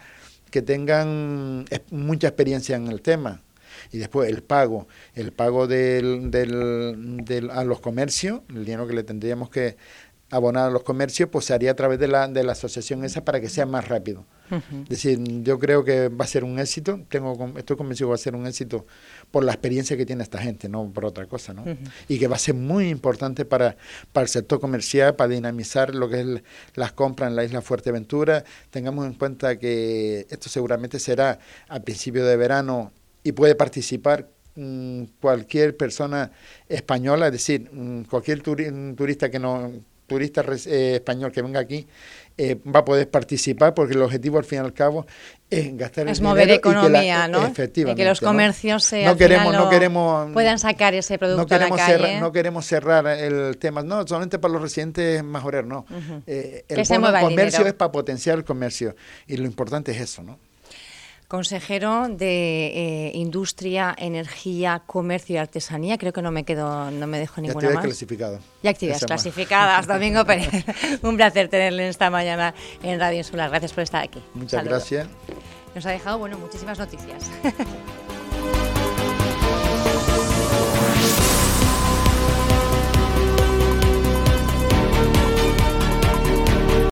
que 0.50 0.64
tengan 0.64 1.66
mucha 1.92 2.30
experiencia 2.30 2.76
en 2.76 2.88
el 2.88 3.02
tema 3.02 3.42
y 3.92 3.98
después 3.98 4.30
el 4.30 4.44
pago, 4.44 4.88
el 5.14 5.32
pago 5.32 5.68
del, 5.68 6.32
del, 6.32 7.26
del, 7.26 7.50
a 7.52 7.64
los 7.64 7.80
comercios, 7.80 8.42
el 8.50 8.66
dinero 8.66 8.88
que 8.88 8.94
le 8.94 9.04
tendríamos 9.04 9.50
que 9.50 9.78
abonar 10.30 10.68
a 10.68 10.70
los 10.70 10.84
comercios, 10.84 11.30
pues 11.30 11.46
se 11.46 11.54
haría 11.54 11.72
a 11.72 11.76
través 11.76 12.00
de 12.00 12.08
la, 12.10 12.28
de 12.28 12.44
la 12.44 12.52
asociación 12.52 13.06
esa 13.06 13.24
para 13.24 13.40
que 13.40 13.48
sea 13.48 13.66
más 13.66 13.88
rápido. 13.88 14.26
Es 14.84 14.90
decir, 14.90 15.20
yo 15.44 15.60
creo 15.60 15.84
que 15.84 16.08
va 16.08 16.24
a 16.24 16.28
ser 16.28 16.46
un 16.46 16.58
éxito, 16.58 17.02
tengo 17.10 17.52
estoy 17.58 17.76
convencido 17.76 18.08
que 18.08 18.12
va 18.12 18.16
a 18.16 18.18
ser 18.18 18.34
un 18.34 18.48
éxito 18.48 18.86
por 19.30 19.44
la 19.44 19.52
experiencia 19.52 19.98
que 19.98 20.06
tiene 20.06 20.24
esta 20.24 20.38
gente, 20.38 20.70
no 20.70 20.90
por 20.90 21.04
otra 21.04 21.26
cosa, 21.26 21.54
¿no? 21.54 21.66
Y 22.08 22.18
que 22.18 22.28
va 22.28 22.38
a 22.38 22.40
ser 22.40 22.56
muy 22.56 22.88
importante 22.88 23.44
para, 23.44 23.76
para 24.14 24.24
el 24.24 24.30
sector 24.30 24.62
comercial, 24.62 25.16
para 25.18 25.34
dinamizar 25.34 25.94
lo 25.94 26.08
que 26.08 26.22
es 26.22 26.28
las 26.76 26.94
compras 26.94 27.30
en 27.30 27.36
la 27.36 27.44
isla 27.44 27.62
Fuerteventura. 27.62 28.46
Tengamos 28.70 29.06
en 29.06 29.14
cuenta 29.16 29.58
que 29.60 30.28
esto 30.30 30.48
seguramente 30.48 31.00
será 31.00 31.40
a 31.68 31.80
principio 31.82 32.26
de 32.26 32.38
verano 32.38 32.94
y 33.24 33.32
puede 33.32 33.56
participar 33.56 34.30
mm, 34.56 35.04
cualquier 35.20 35.76
persona 35.76 36.32
española, 36.68 37.28
es 37.28 37.34
decir, 37.34 37.70
mm, 37.72 38.04
cualquier 38.04 38.42
turista 38.42 39.30
que 39.30 39.40
no 39.40 39.72
turista 40.08 40.44
eh, 40.66 40.96
español 40.96 41.32
que 41.32 41.42
venga 41.42 41.60
aquí 41.60 41.86
eh, 42.38 42.56
va 42.74 42.80
a 42.80 42.86
poder 42.86 43.10
participar 43.10 43.74
porque 43.74 43.94
el 43.94 44.02
objetivo 44.02 44.38
al 44.38 44.46
fin 44.46 44.60
y 44.60 44.62
al 44.62 44.74
cabo 44.74 45.06
es 45.50 45.76
gastar 45.76 46.08
es 46.08 46.22
mover 46.22 46.50
economía, 46.52 47.28
¿no? 47.28 47.46
Efectivamente. 47.46 48.02
Y 48.02 48.04
que 48.04 48.10
los 48.10 48.20
comercios 48.20 48.92
no, 48.94 49.18
queremos, 49.18 49.54
no 49.54 49.70
queremos, 49.70 50.32
puedan 50.34 50.60
sacar 50.60 50.94
ese 50.94 51.18
producto 51.18 51.42
no 51.42 51.48
queremos 51.48 51.80
a 51.80 51.82
la 51.82 51.88
calle. 51.88 52.04
Cerrar, 52.04 52.22
no 52.22 52.32
queremos 52.32 52.66
cerrar 52.66 53.08
el 53.08 53.58
tema, 53.58 53.82
no, 53.84 54.06
solamente 54.08 54.40
para 54.40 54.54
los 54.54 54.62
residentes 54.62 55.24
mejorar, 55.24 55.66
no. 55.66 55.86
Eh, 56.26 56.66
el 56.68 56.88
comercio 57.22 57.66
es 57.66 57.74
para 57.74 57.92
potenciar 57.92 58.38
el 58.38 58.44
comercio 58.44 58.96
y 59.26 59.38
lo 59.38 59.46
importante 59.46 59.92
es 59.92 60.02
eso, 60.02 60.24
¿no? 60.24 60.40
Consejero 61.28 62.08
de 62.08 62.68
eh, 62.68 63.12
Industria, 63.16 63.94
Energía, 63.98 64.82
Comercio 64.86 65.36
y 65.36 65.38
Artesanía. 65.38 65.98
Creo 65.98 66.14
que 66.14 66.22
no 66.22 66.32
me 66.32 66.46
quedo, 66.46 66.90
no 66.90 67.06
me 67.06 67.20
dejo 67.20 67.42
ninguna 67.42 67.72
más. 67.72 67.84
clasificado. 67.84 68.40
Y 68.64 68.70
actividades 68.70 69.06
clasificadas. 69.06 69.88
Domingo 69.88 70.24
Pérez. 70.24 70.64
Un 71.04 71.18
placer 71.18 71.50
tenerle 71.50 71.90
esta 71.90 72.10
mañana 72.10 72.54
en 72.82 72.98
Radio 72.98 73.18
Insular. 73.18 73.50
Gracias 73.50 73.74
por 73.74 73.84
estar 73.84 74.04
aquí. 74.04 74.24
Muchas 74.34 74.64
gracias. 74.64 75.08
Nos 75.76 75.86
ha 75.86 75.92
dejado, 75.92 76.18
bueno, 76.18 76.38
muchísimas 76.38 76.80
noticias. 76.80 77.30